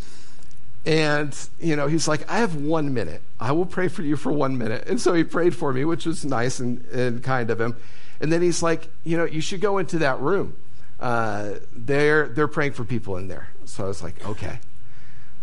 And, 0.86 1.36
you 1.60 1.76
know, 1.76 1.86
he's 1.86 2.08
like, 2.08 2.28
I 2.30 2.38
have 2.38 2.56
one 2.56 2.94
minute. 2.94 3.22
I 3.38 3.52
will 3.52 3.66
pray 3.66 3.88
for 3.88 4.02
you 4.02 4.16
for 4.16 4.32
one 4.32 4.56
minute. 4.56 4.88
And 4.88 4.98
so 4.98 5.12
he 5.12 5.24
prayed 5.24 5.54
for 5.54 5.72
me, 5.72 5.84
which 5.84 6.06
was 6.06 6.24
nice 6.24 6.58
and, 6.58 6.84
and 6.86 7.22
kind 7.22 7.50
of 7.50 7.60
him. 7.60 7.76
And 8.20 8.30
then 8.30 8.42
he's 8.42 8.62
like, 8.62 8.88
you 9.02 9.16
know, 9.16 9.24
you 9.24 9.40
should 9.40 9.60
go 9.60 9.78
into 9.78 9.98
that 9.98 10.20
room. 10.20 10.56
Uh, 10.98 11.54
they're, 11.74 12.28
they're 12.28 12.48
praying 12.48 12.72
for 12.72 12.84
people 12.84 13.16
in 13.16 13.28
there. 13.28 13.48
So 13.64 13.84
I 13.84 13.88
was 13.88 14.02
like, 14.02 14.24
okay. 14.26 14.60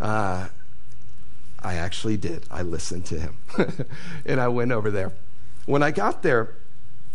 Uh, 0.00 0.48
I 1.60 1.74
actually 1.74 2.16
did. 2.16 2.44
I 2.50 2.62
listened 2.62 3.06
to 3.06 3.18
him. 3.18 3.36
and 4.26 4.40
I 4.40 4.48
went 4.48 4.70
over 4.70 4.90
there. 4.90 5.12
When 5.66 5.82
I 5.82 5.90
got 5.90 6.22
there, 6.22 6.54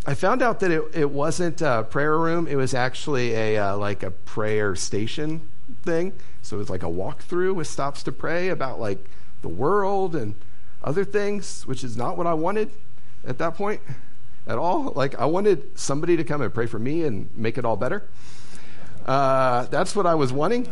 I 0.05 0.15
found 0.15 0.41
out 0.41 0.59
that 0.59 0.69
it, 0.69 0.83
it 0.93 1.09
wasn't 1.09 1.61
a 1.61 1.87
prayer 1.89 2.17
room. 2.17 2.45
It 2.47 2.55
was 2.55 2.73
actually 2.73 3.33
a 3.33 3.57
uh, 3.57 3.77
like 3.77 4.03
a 4.03 4.11
prayer 4.11 4.75
station 4.75 5.49
thing. 5.83 6.11
So 6.41 6.57
it 6.57 6.59
was 6.59 6.69
like 6.69 6.83
a 6.83 6.87
walkthrough 6.87 7.55
with 7.55 7.67
stops 7.67 8.03
to 8.03 8.11
pray 8.11 8.49
about 8.49 8.81
like 8.81 9.09
the 9.41 9.47
world 9.47 10.13
and 10.13 10.35
other 10.83 11.05
things, 11.05 11.65
which 11.65 11.85
is 11.85 11.95
not 11.95 12.17
what 12.17 12.27
I 12.27 12.33
wanted 12.33 12.69
at 13.25 13.37
that 13.37 13.55
point 13.55 13.79
at 14.47 14.57
all. 14.57 14.93
Like, 14.95 15.15
I 15.19 15.25
wanted 15.25 15.77
somebody 15.77 16.17
to 16.17 16.23
come 16.23 16.41
and 16.41 16.53
pray 16.53 16.65
for 16.65 16.79
me 16.79 17.03
and 17.03 17.29
make 17.35 17.57
it 17.57 17.65
all 17.65 17.77
better. 17.77 18.07
Uh, 19.05 19.65
that's 19.65 19.95
what 19.95 20.05
I 20.05 20.15
was 20.15 20.31
wanting. 20.31 20.67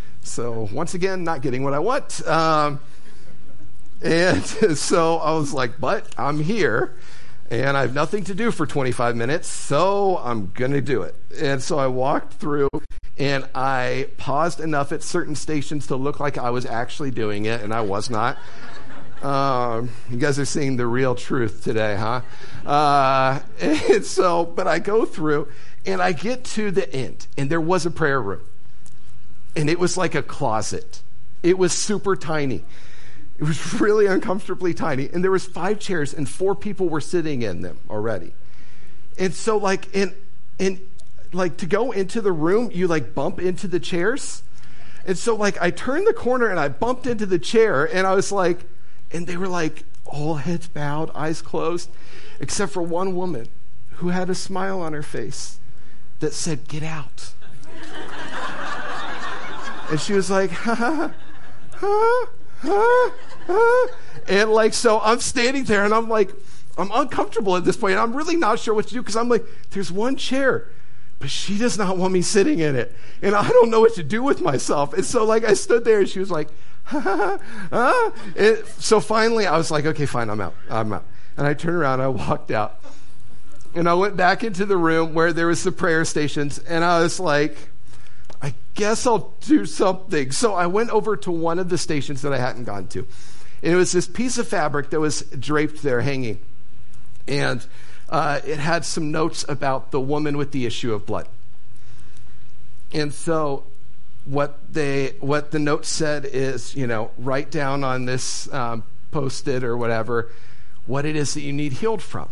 so, 0.22 0.68
once 0.72 0.94
again, 0.94 1.24
not 1.24 1.42
getting 1.42 1.64
what 1.64 1.74
I 1.74 1.78
want. 1.78 2.26
Um, 2.26 2.80
and 4.02 4.44
so 4.76 5.18
I 5.18 5.32
was 5.32 5.52
like, 5.52 5.78
but 5.78 6.06
I'm 6.16 6.40
here 6.40 6.96
and 7.50 7.76
I 7.76 7.82
have 7.82 7.94
nothing 7.94 8.24
to 8.24 8.34
do 8.34 8.52
for 8.52 8.64
25 8.64 9.16
minutes, 9.16 9.48
so 9.48 10.18
I'm 10.18 10.52
going 10.54 10.70
to 10.70 10.80
do 10.80 11.02
it. 11.02 11.16
And 11.40 11.60
so 11.60 11.78
I 11.78 11.88
walked 11.88 12.34
through 12.34 12.68
and 13.18 13.46
I 13.54 14.08
paused 14.16 14.60
enough 14.60 14.92
at 14.92 15.02
certain 15.02 15.34
stations 15.34 15.88
to 15.88 15.96
look 15.96 16.20
like 16.20 16.38
I 16.38 16.50
was 16.50 16.64
actually 16.64 17.10
doing 17.10 17.44
it, 17.44 17.60
and 17.60 17.74
I 17.74 17.82
was 17.82 18.08
not. 18.08 18.38
Um, 19.22 19.90
you 20.08 20.16
guys 20.16 20.38
are 20.38 20.46
seeing 20.46 20.76
the 20.76 20.86
real 20.86 21.14
truth 21.14 21.62
today, 21.62 21.94
huh? 21.96 22.22
Uh, 22.66 23.40
and 23.60 24.04
so, 24.04 24.44
but 24.44 24.66
I 24.66 24.78
go 24.78 25.04
through 25.04 25.48
and 25.84 26.00
I 26.00 26.12
get 26.12 26.44
to 26.44 26.70
the 26.70 26.90
end, 26.94 27.26
and 27.36 27.50
there 27.50 27.60
was 27.60 27.86
a 27.86 27.90
prayer 27.90 28.20
room, 28.20 28.42
and 29.56 29.68
it 29.68 29.78
was 29.78 29.96
like 29.96 30.14
a 30.14 30.22
closet. 30.22 31.02
It 31.42 31.58
was 31.58 31.72
super 31.72 32.16
tiny. 32.16 32.64
It 33.38 33.44
was 33.44 33.74
really 33.80 34.06
uncomfortably 34.06 34.74
tiny, 34.74 35.08
and 35.12 35.22
there 35.22 35.30
was 35.30 35.46
five 35.46 35.78
chairs, 35.78 36.14
and 36.14 36.28
four 36.28 36.54
people 36.54 36.88
were 36.88 37.00
sitting 37.00 37.42
in 37.42 37.62
them 37.62 37.78
already. 37.88 38.32
And 39.18 39.34
so 39.34 39.58
like 39.58 39.94
and 39.94 40.14
in 40.58 40.80
like 41.32 41.58
to 41.58 41.66
go 41.66 41.92
into 41.92 42.20
the 42.20 42.32
room, 42.32 42.70
you 42.72 42.88
like 42.88 43.14
bump 43.14 43.38
into 43.38 43.68
the 43.68 43.80
chairs. 43.80 44.42
And 45.04 45.16
so 45.16 45.36
like 45.36 45.60
I 45.60 45.70
turned 45.70 46.06
the 46.06 46.12
corner 46.12 46.46
and 46.46 46.58
I 46.58 46.68
bumped 46.68 47.06
into 47.06 47.26
the 47.26 47.38
chair 47.38 47.84
and 47.84 48.06
I 48.06 48.14
was 48.14 48.32
like 48.32 48.64
and 49.12 49.26
they 49.26 49.36
were 49.36 49.48
like 49.48 49.84
all 50.04 50.36
heads 50.36 50.68
bowed, 50.68 51.10
eyes 51.14 51.42
closed, 51.42 51.90
except 52.40 52.72
for 52.72 52.82
one 52.82 53.14
woman 53.14 53.48
who 53.94 54.08
had 54.08 54.30
a 54.30 54.34
smile 54.34 54.80
on 54.80 54.92
her 54.92 55.02
face 55.02 55.58
that 56.20 56.32
said, 56.32 56.66
Get 56.68 56.82
out. 56.82 57.32
and 59.90 60.00
she 60.00 60.12
was 60.12 60.30
like, 60.30 60.50
ha 60.50 60.74
ha 60.74 61.12
ha 61.72 62.26
ha 62.58 63.10
ha. 63.46 63.86
And 64.28 64.50
like, 64.50 64.74
so 64.74 65.00
I'm 65.00 65.20
standing 65.20 65.64
there 65.64 65.84
and 65.84 65.92
I'm 65.92 66.08
like, 66.08 66.32
I'm 66.78 66.90
uncomfortable 66.92 67.56
at 67.56 67.64
this 67.64 67.76
point. 67.76 67.92
And 67.92 68.00
I'm 68.00 68.14
really 68.14 68.36
not 68.36 68.58
sure 68.58 68.74
what 68.74 68.86
to 68.88 68.94
do 68.94 69.02
because 69.02 69.16
I'm 69.16 69.28
like, 69.28 69.44
there's 69.70 69.90
one 69.90 70.16
chair, 70.16 70.68
but 71.18 71.30
she 71.30 71.58
does 71.58 71.76
not 71.76 71.96
want 71.96 72.12
me 72.12 72.22
sitting 72.22 72.60
in 72.60 72.76
it. 72.76 72.94
And 73.22 73.34
I 73.34 73.48
don't 73.48 73.70
know 73.70 73.80
what 73.80 73.94
to 73.94 74.02
do 74.02 74.22
with 74.22 74.40
myself. 74.40 74.94
And 74.94 75.04
so, 75.04 75.24
like, 75.24 75.44
I 75.44 75.54
stood 75.54 75.84
there 75.84 76.00
and 76.00 76.08
she 76.08 76.20
was 76.20 76.30
like, 76.30 76.48
ha. 77.70 78.12
So 78.78 79.00
finally, 79.00 79.46
I 79.46 79.56
was 79.56 79.70
like, 79.70 79.86
okay, 79.86 80.06
fine, 80.06 80.30
I'm 80.30 80.40
out. 80.40 80.54
I'm 80.68 80.92
out. 80.92 81.04
And 81.36 81.46
I 81.46 81.54
turned 81.54 81.76
around, 81.76 82.00
I 82.00 82.08
walked 82.08 82.50
out. 82.50 82.80
And 83.74 83.88
I 83.88 83.94
went 83.94 84.16
back 84.16 84.42
into 84.42 84.66
the 84.66 84.76
room 84.76 85.14
where 85.14 85.32
there 85.32 85.46
was 85.46 85.62
the 85.62 85.70
prayer 85.70 86.04
stations, 86.04 86.58
and 86.58 86.84
I 86.84 87.00
was 87.00 87.20
like, 87.20 87.56
I 88.42 88.54
guess 88.74 89.06
I'll 89.06 89.34
do 89.40 89.64
something. 89.66 90.32
So 90.32 90.54
I 90.54 90.66
went 90.66 90.90
over 90.90 91.16
to 91.18 91.30
one 91.30 91.58
of 91.58 91.68
the 91.68 91.78
stations 91.78 92.22
that 92.22 92.32
I 92.32 92.38
hadn't 92.38 92.64
gone 92.64 92.88
to. 92.88 93.06
And 93.62 93.72
it 93.72 93.76
was 93.76 93.92
this 93.92 94.08
piece 94.08 94.38
of 94.38 94.48
fabric 94.48 94.90
that 94.90 95.00
was 95.00 95.22
draped 95.22 95.82
there 95.82 96.00
hanging. 96.00 96.40
And 97.28 97.64
uh, 98.08 98.40
it 98.44 98.58
had 98.58 98.84
some 98.84 99.12
notes 99.12 99.44
about 99.48 99.90
the 99.90 100.00
woman 100.00 100.36
with 100.36 100.52
the 100.52 100.66
issue 100.66 100.94
of 100.94 101.06
blood. 101.06 101.28
And 102.92 103.14
so 103.14 103.64
what 104.24 104.72
they 104.72 105.14
what 105.20 105.50
the 105.50 105.58
note 105.58 105.86
said 105.86 106.24
is, 106.24 106.74
you 106.74 106.86
know, 106.86 107.10
write 107.18 107.50
down 107.50 107.84
on 107.84 108.04
this 108.04 108.52
um, 108.52 108.84
post-it 109.10 109.64
or 109.64 109.76
whatever 109.76 110.30
what 110.86 111.04
it 111.04 111.16
is 111.16 111.34
that 111.34 111.42
you 111.42 111.52
need 111.52 111.74
healed 111.74 112.02
from 112.02 112.28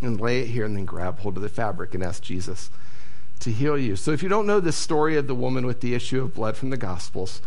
and 0.00 0.20
lay 0.20 0.40
it 0.40 0.46
here 0.46 0.64
and 0.64 0.76
then 0.76 0.84
grab 0.84 1.18
hold 1.20 1.36
of 1.36 1.42
the 1.42 1.48
fabric 1.48 1.94
and 1.94 2.02
ask 2.02 2.22
Jesus 2.22 2.70
to 3.40 3.50
heal 3.50 3.76
you. 3.76 3.96
So 3.96 4.12
if 4.12 4.22
you 4.22 4.28
don't 4.28 4.46
know 4.46 4.60
the 4.60 4.72
story 4.72 5.16
of 5.16 5.26
the 5.26 5.34
woman 5.34 5.66
with 5.66 5.80
the 5.80 5.94
issue 5.94 6.22
of 6.22 6.34
blood 6.34 6.56
from 6.56 6.70
the 6.70 6.76
Gospels, 6.76 7.42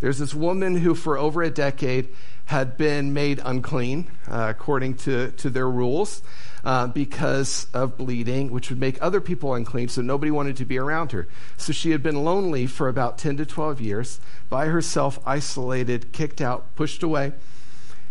there's 0.00 0.18
this 0.18 0.34
woman 0.34 0.76
who 0.76 0.94
for 0.94 1.18
over 1.18 1.42
a 1.42 1.50
decade 1.50 2.08
had 2.46 2.76
been 2.76 3.12
made 3.12 3.40
unclean 3.44 4.10
uh, 4.28 4.46
according 4.50 4.94
to, 4.94 5.30
to 5.32 5.50
their 5.50 5.68
rules 5.68 6.22
uh, 6.64 6.86
because 6.86 7.66
of 7.72 7.96
bleeding, 7.96 8.50
which 8.50 8.70
would 8.70 8.80
make 8.80 9.00
other 9.02 9.20
people 9.20 9.54
unclean, 9.54 9.88
so 9.88 10.02
nobody 10.02 10.30
wanted 10.30 10.56
to 10.56 10.64
be 10.64 10.78
around 10.78 11.12
her. 11.12 11.28
So 11.56 11.72
she 11.72 11.90
had 11.90 12.02
been 12.02 12.24
lonely 12.24 12.66
for 12.66 12.88
about 12.88 13.18
10 13.18 13.36
to 13.38 13.46
12 13.46 13.80
years, 13.80 14.20
by 14.48 14.66
herself, 14.66 15.18
isolated, 15.26 16.12
kicked 16.12 16.40
out, 16.40 16.74
pushed 16.76 17.02
away. 17.02 17.32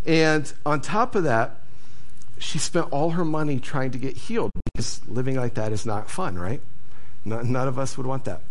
And 0.05 0.51
on 0.65 0.81
top 0.81 1.15
of 1.15 1.23
that, 1.23 1.57
she 2.39 2.57
spent 2.57 2.87
all 2.91 3.11
her 3.11 3.25
money 3.25 3.59
trying 3.59 3.91
to 3.91 3.97
get 3.97 4.15
healed 4.15 4.51
because 4.73 5.05
living 5.07 5.35
like 5.35 5.55
that 5.55 5.71
is 5.71 5.85
not 5.85 6.09
fun, 6.09 6.39
right? 6.39 6.61
None, 7.25 7.51
none 7.51 7.67
of 7.67 7.77
us 7.77 7.97
would 7.97 8.07
want 8.07 8.25
that. 8.25 8.41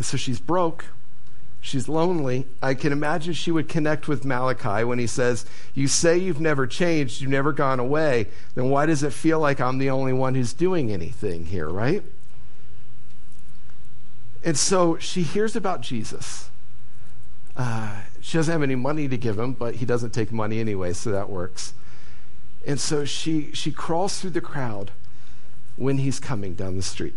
So 0.00 0.16
she's 0.16 0.40
broke. 0.40 0.86
She's 1.60 1.88
lonely. 1.88 2.46
I 2.62 2.74
can 2.74 2.92
imagine 2.92 3.32
she 3.32 3.50
would 3.50 3.68
connect 3.68 4.06
with 4.06 4.24
Malachi 4.24 4.84
when 4.84 4.98
he 4.98 5.06
says, 5.06 5.46
You 5.74 5.88
say 5.88 6.16
you've 6.16 6.40
never 6.40 6.66
changed, 6.66 7.20
you've 7.20 7.30
never 7.30 7.52
gone 7.52 7.80
away. 7.80 8.28
Then 8.54 8.70
why 8.70 8.86
does 8.86 9.02
it 9.02 9.12
feel 9.12 9.40
like 9.40 9.60
I'm 9.60 9.78
the 9.78 9.90
only 9.90 10.12
one 10.12 10.36
who's 10.36 10.52
doing 10.52 10.92
anything 10.92 11.46
here, 11.46 11.68
right? 11.68 12.04
And 14.44 14.56
so 14.56 14.96
she 14.98 15.22
hears 15.22 15.56
about 15.56 15.80
Jesus. 15.80 16.50
Uh, 17.56 18.02
she 18.20 18.38
doesn't 18.38 18.52
have 18.52 18.62
any 18.62 18.76
money 18.76 19.08
to 19.08 19.16
give 19.16 19.36
him, 19.36 19.52
but 19.52 19.76
he 19.76 19.84
doesn't 19.84 20.10
take 20.10 20.30
money 20.30 20.60
anyway, 20.60 20.92
so 20.92 21.10
that 21.10 21.28
works. 21.28 21.74
And 22.64 22.78
so 22.78 23.04
she, 23.04 23.50
she 23.52 23.72
crawls 23.72 24.20
through 24.20 24.30
the 24.30 24.40
crowd 24.40 24.92
when 25.74 25.98
he's 25.98 26.20
coming 26.20 26.54
down 26.54 26.76
the 26.76 26.82
street. 26.82 27.14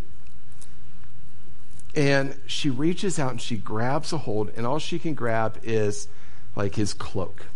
And 1.95 2.39
she 2.45 2.69
reaches 2.69 3.17
out 3.17 3.31
and 3.31 3.41
she 3.41 3.57
grabs 3.57 4.13
a 4.13 4.19
hold, 4.19 4.51
and 4.55 4.65
all 4.65 4.79
she 4.79 4.99
can 4.99 5.13
grab 5.13 5.59
is 5.63 6.07
like 6.55 6.75
his 6.75 6.93
cloak. 6.93 7.47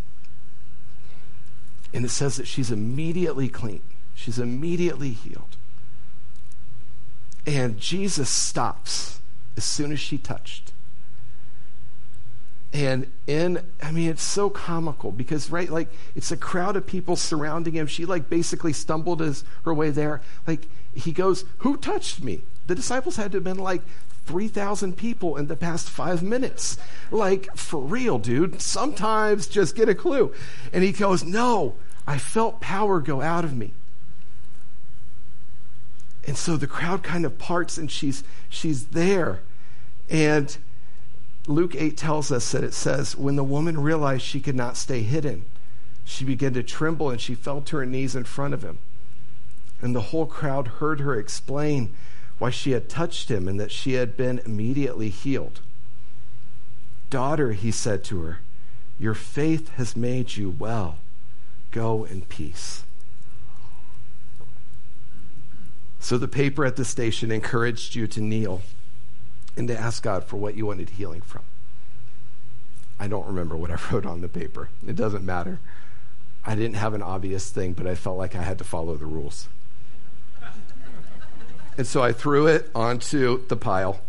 And 1.92 2.04
it 2.04 2.10
says 2.10 2.36
that 2.36 2.46
she's 2.46 2.70
immediately 2.70 3.48
clean, 3.48 3.82
she's 4.14 4.38
immediately 4.38 5.10
healed. 5.10 5.56
And 7.46 7.78
Jesus 7.78 8.28
stops 8.28 9.20
as 9.56 9.64
soon 9.64 9.92
as 9.92 10.00
she 10.00 10.18
touched. 10.18 10.72
And 12.72 13.06
in, 13.28 13.60
I 13.80 13.92
mean, 13.92 14.10
it's 14.10 14.22
so 14.22 14.50
comical 14.50 15.12
because, 15.12 15.48
right, 15.48 15.70
like 15.70 15.88
it's 16.16 16.32
a 16.32 16.36
crowd 16.36 16.74
of 16.74 16.84
people 16.84 17.14
surrounding 17.14 17.74
him. 17.74 17.86
She, 17.86 18.04
like, 18.04 18.28
basically 18.28 18.72
stumbled 18.72 19.22
as 19.22 19.44
her 19.64 19.72
way 19.72 19.90
there. 19.90 20.22
Like, 20.44 20.66
he 20.92 21.12
goes, 21.12 21.44
Who 21.58 21.76
touched 21.76 22.24
me? 22.24 22.40
The 22.66 22.74
disciples 22.74 23.14
had 23.14 23.30
to 23.30 23.36
have 23.36 23.44
been 23.44 23.58
like 23.58 23.82
3,000 24.26 24.96
people 24.96 25.36
in 25.36 25.46
the 25.48 25.56
past 25.56 25.88
five 25.88 26.22
minutes. 26.22 26.78
Like, 27.10 27.54
for 27.56 27.80
real, 27.80 28.18
dude. 28.18 28.60
Sometimes 28.60 29.46
just 29.46 29.76
get 29.76 29.88
a 29.88 29.94
clue. 29.94 30.32
And 30.72 30.82
he 30.82 30.92
goes, 30.92 31.24
No, 31.24 31.74
I 32.06 32.18
felt 32.18 32.60
power 32.60 33.00
go 33.00 33.20
out 33.20 33.44
of 33.44 33.56
me. 33.56 33.72
And 36.26 36.36
so 36.36 36.56
the 36.56 36.66
crowd 36.66 37.02
kind 37.02 37.24
of 37.24 37.38
parts 37.38 37.76
and 37.76 37.90
she's, 37.90 38.24
she's 38.48 38.86
there. 38.86 39.40
And 40.08 40.56
Luke 41.46 41.74
8 41.74 41.96
tells 41.96 42.32
us 42.32 42.50
that 42.52 42.64
it 42.64 42.72
says, 42.72 43.16
when 43.16 43.36
the 43.36 43.44
woman 43.44 43.80
realized 43.80 44.22
she 44.22 44.40
could 44.40 44.54
not 44.54 44.78
stay 44.78 45.02
hidden, 45.02 45.44
she 46.04 46.24
began 46.24 46.54
to 46.54 46.62
tremble 46.62 47.10
and 47.10 47.20
she 47.20 47.34
fell 47.34 47.60
to 47.62 47.76
her 47.76 47.86
knees 47.86 48.16
in 48.16 48.24
front 48.24 48.54
of 48.54 48.62
him. 48.62 48.78
And 49.82 49.94
the 49.94 50.00
whole 50.00 50.26
crowd 50.26 50.68
heard 50.68 51.00
her 51.00 51.14
explain 51.14 51.94
why 52.38 52.50
she 52.50 52.72
had 52.72 52.88
touched 52.88 53.30
him 53.30 53.48
and 53.48 53.58
that 53.60 53.70
she 53.70 53.94
had 53.94 54.16
been 54.16 54.40
immediately 54.44 55.08
healed. 55.08 55.60
Daughter, 57.10 57.52
he 57.52 57.70
said 57.70 58.02
to 58.04 58.22
her, 58.22 58.38
your 58.98 59.14
faith 59.14 59.70
has 59.70 59.96
made 59.96 60.36
you 60.36 60.50
well. 60.50 60.98
Go 61.70 62.04
in 62.04 62.22
peace. 62.22 62.84
So 65.98 66.18
the 66.18 66.28
paper 66.28 66.64
at 66.64 66.76
the 66.76 66.84
station 66.84 67.32
encouraged 67.32 67.94
you 67.94 68.06
to 68.08 68.20
kneel 68.20 68.62
and 69.56 69.66
to 69.68 69.78
ask 69.78 70.02
God 70.02 70.24
for 70.24 70.36
what 70.36 70.54
you 70.54 70.66
wanted 70.66 70.90
healing 70.90 71.22
from. 71.22 71.42
I 73.00 73.08
don't 73.08 73.26
remember 73.26 73.56
what 73.56 73.70
I 73.70 73.78
wrote 73.90 74.06
on 74.06 74.20
the 74.20 74.28
paper. 74.28 74.68
It 74.86 74.96
doesn't 74.96 75.24
matter. 75.24 75.60
I 76.44 76.54
didn't 76.54 76.76
have 76.76 76.94
an 76.94 77.02
obvious 77.02 77.50
thing, 77.50 77.72
but 77.72 77.86
I 77.86 77.94
felt 77.94 78.18
like 78.18 78.34
I 78.34 78.42
had 78.42 78.58
to 78.58 78.64
follow 78.64 78.96
the 78.96 79.06
rules. 79.06 79.48
And 81.76 81.86
so 81.86 82.02
I 82.02 82.12
threw 82.12 82.46
it 82.46 82.70
onto 82.74 83.46
the 83.48 83.56
pile, 83.56 84.00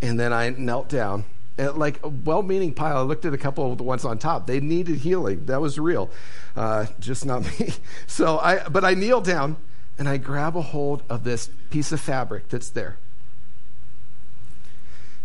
and 0.00 0.18
then 0.18 0.32
I 0.32 0.50
knelt 0.50 0.88
down. 0.88 1.24
And 1.58 1.76
like 1.76 2.02
a 2.02 2.08
well 2.08 2.42
meaning 2.42 2.72
pile, 2.72 2.98
I 2.98 3.02
looked 3.02 3.24
at 3.24 3.34
a 3.34 3.38
couple 3.38 3.70
of 3.70 3.78
the 3.78 3.84
ones 3.84 4.04
on 4.04 4.18
top. 4.18 4.46
They 4.46 4.60
needed 4.60 4.98
healing. 4.98 5.46
That 5.46 5.60
was 5.60 5.78
real, 5.78 6.10
uh, 6.56 6.86
just 6.98 7.26
not 7.26 7.42
me. 7.60 7.74
So 8.06 8.38
I, 8.38 8.68
but 8.68 8.84
I 8.84 8.94
kneel 8.94 9.20
down 9.20 9.56
and 9.98 10.08
I 10.08 10.16
grab 10.16 10.56
a 10.56 10.62
hold 10.62 11.02
of 11.08 11.24
this 11.24 11.50
piece 11.70 11.92
of 11.92 12.00
fabric 12.00 12.48
that's 12.48 12.70
there. 12.70 12.96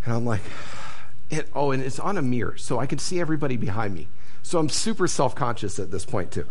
And 0.04 0.14
I'm 0.14 0.24
like, 0.24 0.42
it, 1.30 1.48
oh, 1.54 1.70
and 1.70 1.82
it's 1.82 1.98
on 1.98 2.16
a 2.16 2.22
mirror, 2.22 2.56
so 2.56 2.78
I 2.78 2.86
can 2.86 2.98
see 2.98 3.20
everybody 3.20 3.56
behind 3.56 3.94
me. 3.94 4.08
So 4.42 4.58
I'm 4.58 4.68
super 4.68 5.06
self 5.06 5.34
conscious 5.34 5.78
at 5.78 5.90
this 5.90 6.04
point, 6.04 6.30
too. 6.30 6.46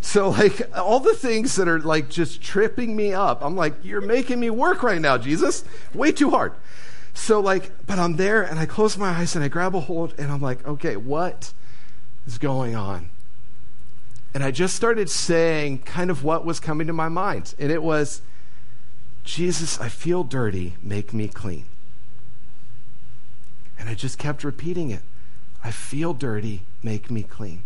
So, 0.00 0.30
like, 0.30 0.62
all 0.76 1.00
the 1.00 1.14
things 1.14 1.56
that 1.56 1.68
are 1.68 1.80
like 1.80 2.08
just 2.08 2.40
tripping 2.40 2.94
me 2.94 3.12
up, 3.12 3.42
I'm 3.42 3.56
like, 3.56 3.74
you're 3.82 4.00
making 4.00 4.40
me 4.40 4.50
work 4.50 4.82
right 4.82 5.00
now, 5.00 5.18
Jesus. 5.18 5.64
Way 5.92 6.12
too 6.12 6.30
hard. 6.30 6.54
So, 7.14 7.40
like, 7.40 7.72
but 7.86 7.98
I'm 7.98 8.16
there 8.16 8.42
and 8.42 8.58
I 8.58 8.66
close 8.66 8.96
my 8.96 9.08
eyes 9.08 9.34
and 9.34 9.44
I 9.44 9.48
grab 9.48 9.74
a 9.74 9.80
hold 9.80 10.14
and 10.18 10.30
I'm 10.30 10.40
like, 10.40 10.66
okay, 10.66 10.96
what 10.96 11.52
is 12.26 12.38
going 12.38 12.76
on? 12.76 13.10
And 14.34 14.44
I 14.44 14.50
just 14.50 14.76
started 14.76 15.10
saying 15.10 15.80
kind 15.80 16.10
of 16.10 16.22
what 16.22 16.44
was 16.44 16.60
coming 16.60 16.86
to 16.86 16.92
my 16.92 17.08
mind. 17.08 17.54
And 17.58 17.72
it 17.72 17.82
was, 17.82 18.22
Jesus, 19.24 19.80
I 19.80 19.88
feel 19.88 20.22
dirty, 20.22 20.76
make 20.80 21.12
me 21.12 21.26
clean. 21.26 21.64
And 23.78 23.88
I 23.88 23.94
just 23.94 24.18
kept 24.18 24.44
repeating 24.44 24.90
it. 24.90 25.02
I 25.64 25.70
feel 25.70 26.14
dirty, 26.14 26.62
make 26.82 27.10
me 27.10 27.22
clean. 27.24 27.62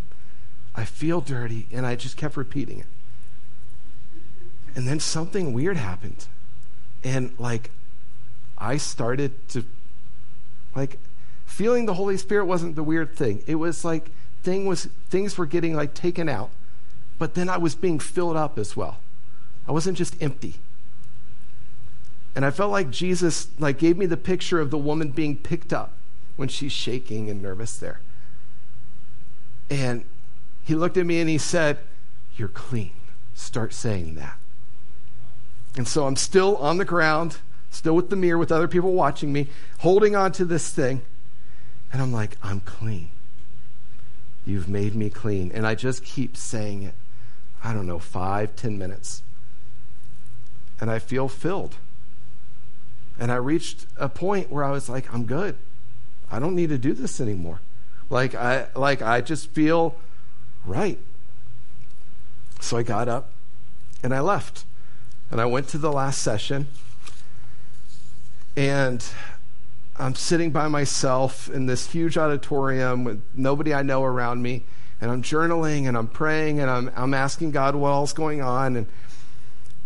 I 0.74 0.84
feel 0.84 1.20
dirty, 1.20 1.66
and 1.72 1.86
I 1.86 1.96
just 1.96 2.16
kept 2.16 2.36
repeating 2.36 2.80
it. 2.80 2.86
And 4.74 4.88
then 4.88 5.00
something 5.00 5.52
weird 5.52 5.76
happened. 5.76 6.26
And 7.04 7.38
like, 7.38 7.70
I 8.56 8.78
started 8.78 9.48
to, 9.50 9.64
like, 10.74 10.98
feeling 11.44 11.86
the 11.86 11.94
Holy 11.94 12.16
Spirit 12.16 12.46
wasn't 12.46 12.76
the 12.76 12.82
weird 12.82 13.14
thing. 13.14 13.42
It 13.46 13.56
was 13.56 13.84
like 13.84 14.10
thing 14.42 14.66
was, 14.66 14.86
things 15.10 15.36
were 15.36 15.46
getting 15.46 15.74
like 15.76 15.94
taken 15.94 16.28
out, 16.28 16.50
but 17.18 17.34
then 17.34 17.48
I 17.48 17.58
was 17.58 17.74
being 17.74 17.98
filled 17.98 18.36
up 18.36 18.58
as 18.58 18.74
well 18.76 18.98
I 19.66 19.72
wasn't 19.72 19.96
just 19.96 20.20
empty. 20.22 20.56
And 22.34 22.44
I 22.44 22.50
felt 22.50 22.70
like 22.70 22.90
Jesus 22.90 23.48
like 23.58 23.78
gave 23.78 23.96
me 23.96 24.06
the 24.06 24.16
picture 24.16 24.58
of 24.58 24.70
the 24.70 24.78
woman 24.78 25.10
being 25.10 25.36
picked 25.36 25.72
up 25.72 25.92
when 26.36 26.48
she's 26.48 26.72
shaking 26.72 27.28
and 27.28 27.42
nervous 27.42 27.76
there. 27.76 28.00
And 29.70 30.04
he 30.64 30.74
looked 30.74 30.96
at 30.96 31.06
me 31.06 31.20
and 31.20 31.28
he 31.28 31.38
said, 31.38 31.78
"You're 32.36 32.48
clean. 32.48 32.92
Start 33.34 33.72
saying 33.72 34.14
that." 34.16 34.38
And 35.76 35.88
so 35.88 36.06
I'm 36.06 36.16
still 36.16 36.56
on 36.56 36.78
the 36.78 36.84
ground, 36.84 37.38
still 37.70 37.96
with 37.96 38.10
the 38.10 38.16
mirror 38.16 38.38
with 38.38 38.52
other 38.52 38.68
people 38.68 38.92
watching 38.92 39.32
me, 39.32 39.48
holding 39.78 40.14
on 40.14 40.32
to 40.32 40.44
this 40.44 40.70
thing. 40.70 41.02
And 41.92 42.00
I'm 42.00 42.12
like, 42.12 42.36
"I'm 42.42 42.60
clean. 42.60 43.08
You've 44.44 44.68
made 44.68 44.94
me 44.94 45.10
clean." 45.10 45.50
And 45.52 45.66
I 45.66 45.74
just 45.74 46.04
keep 46.04 46.36
saying 46.36 46.82
it. 46.82 46.94
I 47.64 47.72
don't 47.72 47.86
know, 47.86 47.98
five, 47.98 48.56
ten 48.56 48.76
minutes. 48.78 49.22
And 50.80 50.90
I 50.90 50.98
feel 50.98 51.28
filled. 51.28 51.76
And 53.18 53.30
I 53.30 53.36
reached 53.36 53.86
a 53.96 54.08
point 54.08 54.50
where 54.50 54.64
I 54.64 54.70
was 54.70 54.88
like, 54.88 55.12
I'm 55.14 55.24
good. 55.24 55.56
I 56.30 56.38
don't 56.38 56.56
need 56.56 56.70
to 56.70 56.78
do 56.78 56.92
this 56.92 57.20
anymore. 57.20 57.60
Like 58.10 58.34
I 58.34 58.66
like 58.74 59.00
I 59.02 59.20
just 59.20 59.50
feel 59.50 59.94
right. 60.64 60.98
So 62.60 62.76
I 62.76 62.82
got 62.82 63.08
up 63.08 63.30
and 64.02 64.14
I 64.14 64.20
left. 64.20 64.64
And 65.30 65.40
I 65.40 65.46
went 65.46 65.68
to 65.68 65.78
the 65.78 65.90
last 65.90 66.22
session. 66.22 66.66
And 68.56 69.04
I'm 69.96 70.14
sitting 70.14 70.50
by 70.50 70.68
myself 70.68 71.48
in 71.48 71.66
this 71.66 71.90
huge 71.90 72.18
auditorium 72.18 73.04
with 73.04 73.22
nobody 73.34 73.72
I 73.72 73.82
know 73.82 74.04
around 74.04 74.42
me. 74.42 74.64
And 75.00 75.10
I'm 75.10 75.22
journaling 75.22 75.88
and 75.88 75.96
I'm 75.96 76.06
praying 76.06 76.60
and 76.60 76.70
I'm, 76.70 76.90
I'm 76.94 77.14
asking 77.14 77.50
God 77.50 77.74
what 77.74 77.90
all's 77.90 78.12
going 78.12 78.42
on. 78.42 78.76
And 78.76 78.86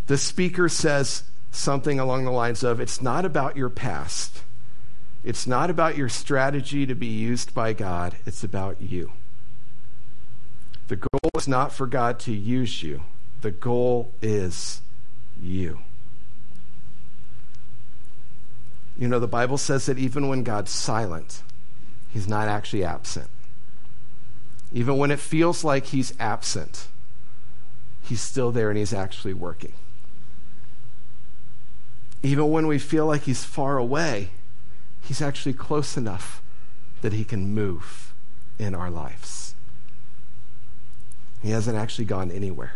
the 0.09 0.19
speaker 0.19 0.69
says, 0.69 1.23
something 1.57 1.99
along 1.99 2.25
the 2.25 2.31
lines 2.31 2.63
of 2.63 2.81
it's 2.81 3.01
not 3.01 3.25
about 3.25 3.57
your 3.57 3.71
past. 3.71 4.43
It's 5.25 5.47
not 5.47 5.71
about 5.71 5.97
your 5.97 6.09
strategy 6.09 6.87
to 6.87 6.95
be 6.95 7.07
used 7.07 7.55
by 7.55 7.73
God. 7.73 8.17
It's 8.27 8.45
about 8.45 8.81
you. 8.81 9.13
The 10.89 10.97
goal 10.97 11.31
is 11.37 11.49
not 11.49 11.73
for 11.73 11.87
God 11.87 12.19
to 12.21 12.33
use 12.33 12.83
you, 12.83 13.03
the 13.41 13.51
goal 13.51 14.13
is 14.23 14.81
you. 15.41 15.81
You 18.99 19.09
know, 19.09 19.19
the 19.19 19.27
Bible 19.27 19.59
says 19.59 19.87
that 19.87 19.99
even 19.99 20.29
when 20.29 20.43
God's 20.43 20.71
silent, 20.71 21.43
he's 22.11 22.27
not 22.27 22.49
actually 22.49 22.85
absent. 22.85 23.29
Even 24.73 24.97
when 24.97 25.11
it 25.11 25.21
feels 25.21 25.65
like 25.65 25.87
he's 25.87 26.15
absent, 26.19 26.89
he's 28.03 28.23
still 28.23 28.53
there 28.53 28.71
and 28.71 28.79
he's 28.79 28.95
actually 28.95 29.35
working. 29.35 29.75
Even 32.23 32.51
when 32.51 32.67
we 32.67 32.79
feel 32.79 33.07
like 33.07 33.23
he's 33.23 33.45
far 33.45 33.77
away, 33.77 34.31
he's 35.03 35.21
actually 35.21 35.53
close 35.53 35.97
enough 35.97 36.43
that 37.03 37.13
he 37.13 37.25
can 37.25 37.55
move 37.55 38.15
in 38.59 38.75
our 38.75 38.91
lives. 38.91 39.56
He 41.43 41.51
hasn't 41.51 41.77
actually 41.77 42.07
gone 42.07 42.31
anywhere. 42.31 42.75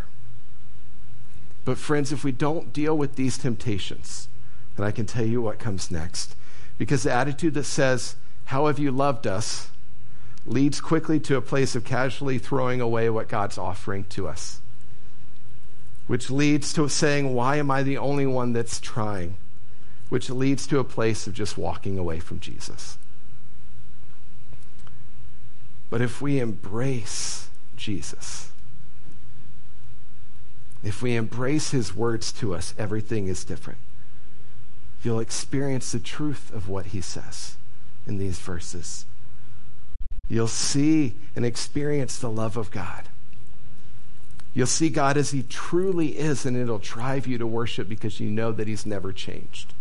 But, 1.65 1.79
friends, 1.79 2.13
if 2.13 2.25
we 2.25 2.33
don't 2.33 2.73
deal 2.73 2.97
with 2.97 3.17
these 3.17 3.39
temptations, 3.39 4.29
then 4.77 4.87
I 4.87 4.91
can 4.91 5.07
tell 5.07 5.25
you 5.25 5.43
what 5.43 5.59
comes 5.59 5.91
next. 5.91 6.35
Because 6.79 7.03
the 7.03 7.13
attitude 7.13 7.55
that 7.55 7.65
says, 7.65 8.17
How 8.47 8.67
have 8.67 8.79
you 8.79 8.91
loved 8.91 9.27
us? 9.27 9.69
leads 10.47 10.81
quickly 10.81 11.21
to 11.21 11.37
a 11.37 11.43
place 11.43 11.77
of 11.77 11.85
casually 11.85 12.39
throwing 12.39 12.81
away 12.81 13.11
what 13.11 13.29
God's 13.29 13.59
offering 13.59 14.05
to 14.05 14.27
us 14.27 14.61
which 16.11 16.29
leads 16.29 16.73
to 16.73 16.89
saying, 16.89 17.35
Why 17.35 17.55
am 17.59 17.71
I 17.71 17.85
the 17.85 17.97
only 17.97 18.27
one 18.27 18.53
that's 18.53 18.81
trying? 18.81 19.37
Which 20.09 20.29
leads 20.29 20.67
to 20.67 20.81
a 20.81 20.85
place 20.85 21.29
of 21.29 21.35
just 21.35 21.57
walking 21.57 21.99
away 21.99 22.19
from 22.19 22.41
Jesus. 22.41 22.99
But 25.89 26.01
if 26.01 26.21
we 26.21 26.41
embrace 26.41 27.49
Jesus, 27.77 28.50
if 30.83 31.03
we 31.03 31.17
embrace 31.17 31.71
his 31.71 31.95
words 31.95 32.33
to 32.33 32.55
us, 32.55 32.75
everything 32.79 33.29
is 33.29 33.45
different. 33.45 33.79
You'll 35.03 35.21
experience 35.21 35.93
the 35.93 35.99
truth 35.99 36.53
of 36.53 36.69
what 36.69 36.87
he 36.87 37.01
says 37.01 37.57
in 38.07 38.19
these 38.19 38.39
verses. 38.39 39.05
You'll 40.29 40.49
see 40.49 41.17
and 41.35 41.45
experience 41.45 42.19
the 42.19 42.31
love 42.31 42.57
of 42.57 42.71
God. 42.71 43.09
You'll 44.53 44.67
see 44.67 44.89
God 44.89 45.17
as 45.17 45.31
He 45.31 45.43
truly 45.43 46.19
is, 46.19 46.45
and 46.45 46.57
it'll 46.57 46.79
drive 46.79 47.27
you 47.27 47.39
to 47.39 47.47
worship 47.47 47.89
because 47.89 48.21
you 48.21 48.31
know 48.31 48.53
that 48.53 48.69
He's 48.69 48.87
never 48.87 49.13
changed. 49.13 49.75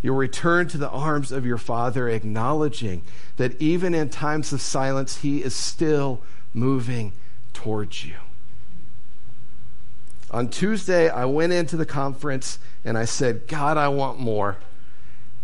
You'll 0.00 0.16
return 0.16 0.68
to 0.68 0.78
the 0.78 0.90
arms 0.90 1.30
of 1.30 1.46
your 1.46 1.58
Father, 1.58 2.08
acknowledging 2.08 3.02
that 3.36 3.60
even 3.60 3.94
in 3.94 4.08
times 4.08 4.52
of 4.52 4.60
silence, 4.60 5.18
He 5.18 5.42
is 5.42 5.54
still 5.54 6.22
moving 6.54 7.12
towards 7.52 8.04
you. 8.04 8.16
On 10.32 10.48
Tuesday, 10.48 11.10
I 11.10 11.26
went 11.26 11.52
into 11.52 11.76
the 11.76 11.84
conference 11.84 12.58
and 12.84 12.96
I 12.96 13.04
said, 13.04 13.46
God, 13.46 13.76
I 13.76 13.88
want 13.88 14.18
more. 14.18 14.56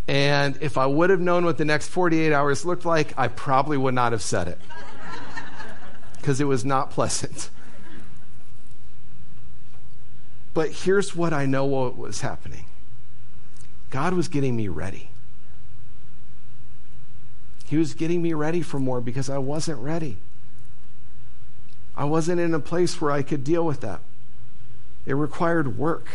And 0.07 0.57
if 0.61 0.77
I 0.77 0.87
would 0.87 1.11
have 1.11 1.19
known 1.19 1.45
what 1.45 1.59
the 1.59 1.65
next 1.65 1.89
48 1.89 2.33
hours 2.33 2.65
looked 2.65 2.85
like, 2.85 3.13
I 3.15 3.27
probably 3.27 3.77
would 3.77 3.93
not 3.93 4.11
have 4.11 4.23
said 4.23 4.47
it 4.47 4.59
because 6.17 6.41
it 6.41 6.45
was 6.45 6.65
not 6.65 6.89
pleasant. 6.89 7.51
But 10.55 10.71
here's 10.71 11.15
what 11.15 11.31
I 11.31 11.45
know 11.45 11.65
what 11.65 11.95
was 11.95 12.21
happening 12.21 12.65
God 13.91 14.13
was 14.15 14.27
getting 14.27 14.55
me 14.55 14.67
ready. 14.67 15.11
He 17.65 17.77
was 17.77 17.93
getting 17.93 18.23
me 18.23 18.33
ready 18.33 18.63
for 18.63 18.79
more 18.79 18.99
because 18.99 19.29
I 19.29 19.37
wasn't 19.37 19.79
ready. 19.79 20.17
I 21.95 22.05
wasn't 22.05 22.41
in 22.41 22.55
a 22.55 22.59
place 22.59 22.99
where 22.99 23.11
I 23.11 23.21
could 23.21 23.43
deal 23.43 23.63
with 23.63 23.81
that. 23.81 24.01
It 25.05 25.13
required 25.13 25.77
work. 25.77 26.07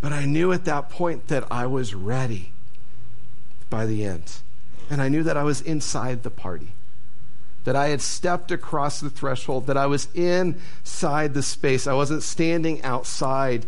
But 0.00 0.12
I 0.12 0.24
knew 0.24 0.52
at 0.52 0.64
that 0.64 0.88
point 0.88 1.28
that 1.28 1.44
I 1.50 1.66
was 1.66 1.94
ready 1.94 2.52
by 3.68 3.86
the 3.86 4.04
end. 4.04 4.38
And 4.88 5.00
I 5.00 5.08
knew 5.08 5.22
that 5.22 5.36
I 5.36 5.44
was 5.44 5.60
inside 5.60 6.22
the 6.22 6.30
party 6.30 6.72
that 7.64 7.76
I 7.76 7.88
had 7.88 8.00
stepped 8.00 8.50
across 8.50 9.00
the 9.00 9.10
threshold, 9.10 9.66
that 9.66 9.76
I 9.76 9.86
was 9.86 10.08
inside 10.14 11.34
the 11.34 11.42
space. 11.42 11.86
I 11.86 11.92
wasn't 11.92 12.22
standing 12.22 12.82
outside 12.82 13.66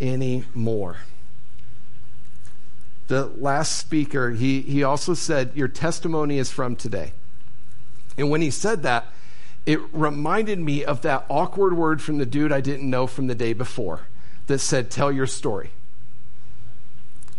anymore. 0.00 0.98
The 3.06 3.26
last 3.26 3.78
speaker, 3.78 4.30
he, 4.30 4.60
he 4.62 4.82
also 4.82 5.14
said, 5.14 5.52
Your 5.54 5.68
testimony 5.68 6.38
is 6.38 6.50
from 6.50 6.76
today. 6.76 7.12
And 8.18 8.28
when 8.28 8.42
he 8.42 8.50
said 8.50 8.82
that, 8.82 9.06
it 9.66 9.80
reminded 9.92 10.58
me 10.58 10.84
of 10.84 11.02
that 11.02 11.26
awkward 11.28 11.76
word 11.76 12.00
from 12.00 12.18
the 12.18 12.26
dude 12.26 12.52
I 12.52 12.60
didn't 12.60 12.88
know 12.88 13.06
from 13.06 13.26
the 13.26 13.34
day 13.34 13.52
before 13.52 14.02
that 14.46 14.58
said, 14.58 14.90
Tell 14.90 15.12
your 15.12 15.26
story. 15.26 15.70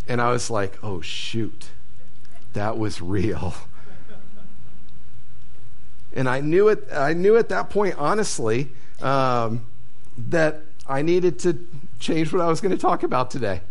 And 0.08 0.22
I 0.22 0.32
was 0.32 0.50
like, 0.50 0.78
Oh, 0.84 1.02
shoot, 1.02 1.68
that 2.54 2.78
was 2.78 3.02
real. 3.02 3.54
And 6.14 6.28
I 6.28 6.42
knew 6.42 6.70
it. 6.70 6.88
I 6.92 7.14
knew 7.14 7.38
at 7.38 7.50
that 7.50 7.70
point, 7.70 7.96
honestly, 7.98 8.70
um, 9.02 9.66
that 10.18 10.62
I 10.88 11.04
needed 11.04 11.40
to 11.40 11.68
change 12.00 12.34
what 12.34 12.42
I 12.42 12.48
was 12.48 12.62
going 12.62 12.72
to 12.72 12.82
talk 12.82 13.04
about 13.04 13.30
today. 13.30 13.62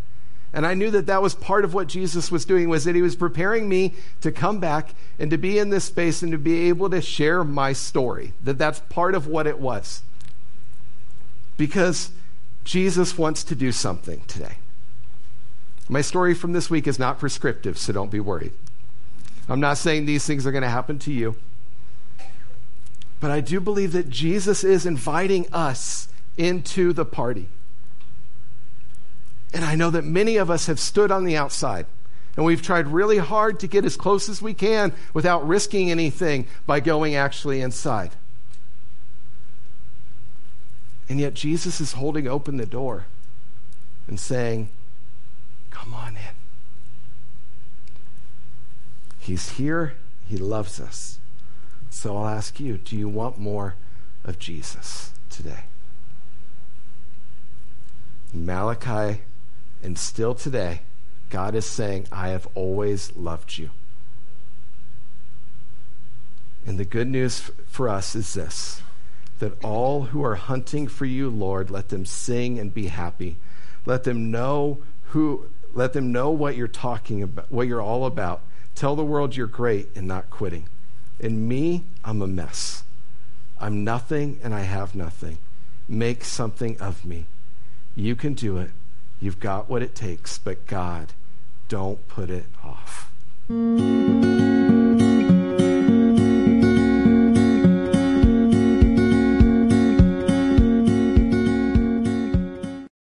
And 0.53 0.67
I 0.67 0.75
knew 0.75 0.91
that 0.91 1.07
that 1.07 1.21
was 1.21 1.35
part 1.35 1.65
of 1.65 1.75
what 1.75 1.89
Jesus 1.89 2.31
was 2.31 2.45
doing 2.45 2.69
was 2.69 2.85
that 2.85 2.95
he 2.95 3.03
was 3.03 3.17
preparing 3.17 3.69
me 3.69 3.95
to 4.23 4.33
come 4.33 4.61
back 4.61 4.95
and 5.19 5.31
to 5.31 5.37
be 5.37 5.59
in 5.59 5.69
this 5.69 5.85
space 5.85 6.23
and 6.23 6.33
to 6.33 6.39
be 6.39 6.69
able 6.69 6.89
to 6.91 7.03
share 7.03 7.45
my 7.45 7.73
story. 7.73 8.33
That 8.43 8.59
that's 8.59 8.81
part 8.89 9.15
of 9.15 9.27
what 9.27 9.47
it 9.47 9.59
was. 9.59 10.03
Because 11.59 12.11
Jesus 12.65 13.19
wants 13.19 13.45
to 13.45 13.55
do 13.55 13.73
something 13.73 14.23
today. 14.27 14.57
My 15.89 16.01
story 16.01 16.35
from 16.35 16.53
this 16.53 16.71
week 16.71 16.87
is 16.87 16.99
not 16.99 17.19
prescriptive, 17.19 17.79
so 17.79 17.93
don't 17.93 18.11
be 18.11 18.21
worried. 18.21 18.53
I'm 19.49 19.61
not 19.61 19.79
saying 19.79 20.05
these 20.05 20.27
things 20.27 20.47
are 20.47 20.53
going 20.53 20.63
to 20.63 20.69
happen 20.69 20.99
to 21.01 21.13
you. 21.13 21.37
But 23.21 23.31
I 23.31 23.41
do 23.41 23.61
believe 23.61 23.93
that 23.93 24.11
Jesus 24.11 24.63
is 24.63 24.87
inviting 24.87 25.47
us 25.53 26.09
into 26.37 26.93
the 26.93 27.05
party. 27.05 27.49
And 29.53 29.65
I 29.65 29.75
know 29.75 29.91
that 29.91 30.05
many 30.05 30.37
of 30.37 30.51
us 30.51 30.67
have 30.67 30.79
stood 30.79 31.11
on 31.11 31.25
the 31.25 31.37
outside 31.37 31.87
and 32.39 32.47
we've 32.47 32.63
tried 32.63 32.87
really 32.87 33.19
hard 33.19 33.59
to 33.59 33.67
get 33.67 33.85
as 33.85 33.97
close 33.97 34.29
as 34.29 34.41
we 34.41 34.55
can 34.55 34.93
without 35.13 35.45
risking 35.45 35.91
anything 35.91 36.47
by 36.67 36.79
going 36.79 37.17
actually 37.17 37.61
inside. 37.61 38.13
And 41.09 41.19
yet 41.19 41.35
Jesus 41.35 41.81
is 41.81 41.95
holding 41.95 42.29
open 42.29 42.57
the 42.57 42.65
door 42.65 43.07
and 44.07 44.21
saying, 44.21 44.69
Come 45.73 45.93
on 45.93 46.17
in. 46.17 46.23
He's 49.19 49.49
here, 49.51 49.95
He 50.29 50.37
loves 50.37 50.79
us. 50.79 51.19
So 51.91 52.17
I'll 52.17 52.29
ask 52.29 52.61
you 52.61 52.79
do 52.79 52.97
you 52.97 53.09
want 53.09 53.39
more 53.39 53.75
of 54.23 54.39
Jesus 54.39 55.11
today? 55.29 55.65
Malachi, 58.33 59.23
and 59.83 59.99
still 59.99 60.35
today, 60.35 60.83
God 61.31 61.55
is 61.55 61.67
saying, 61.67 62.07
I 62.11 62.29
have 62.29 62.49
always 62.55 63.15
loved 63.17 63.59
you. 63.59 63.71
And 66.67 66.79
the 66.79 66.85
good 66.85 67.09
news 67.09 67.51
for 67.67 67.89
us 67.89 68.15
is 68.15 68.35
this 68.35 68.83
that 69.39 69.63
all 69.63 70.03
who 70.03 70.25
are 70.25 70.35
hunting 70.35 70.89
for 70.89 71.05
you, 71.05 71.31
Lord, 71.31 71.71
let 71.71 71.91
them 71.91 72.05
sing 72.05 72.59
and 72.59 72.75
be 72.75 72.89
happy. 72.89 73.37
Let 73.87 74.03
them 74.05 74.31
know 74.31 74.79
who 75.11 75.49
let 75.73 75.93
them 75.93 76.11
know 76.11 76.31
what 76.31 76.57
you're 76.57 76.67
talking 76.67 77.23
about, 77.23 77.51
what 77.51 77.69
you're 77.69 77.81
all 77.81 78.05
about. 78.05 78.43
Tell 78.75 78.97
the 78.97 79.05
world 79.05 79.37
you're 79.37 79.47
great 79.47 79.89
and 79.95 80.09
not 80.09 80.31
quitting. 80.31 80.69
In 81.21 81.47
me, 81.47 81.85
I'm 82.05 82.21
a 82.23 82.27
mess. 82.27 82.83
I'm 83.61 83.85
nothing 83.85 84.41
and 84.43 84.55
I 84.55 84.61
have 84.61 84.95
nothing. 84.95 85.39
Make 85.89 86.25
something 86.25 86.81
of 86.81 87.05
me. 87.05 87.27
You 87.97 88.15
can 88.15 88.35
do 88.35 88.59
it. 88.59 88.71
You've 89.21 89.41
got 89.41 89.69
what 89.69 89.83
it 89.83 89.95
takes, 89.95 90.39
but 90.39 90.67
God, 90.67 91.13
don't 91.69 92.07
put 92.09 92.31
it 92.31 92.47
off. 92.65 93.11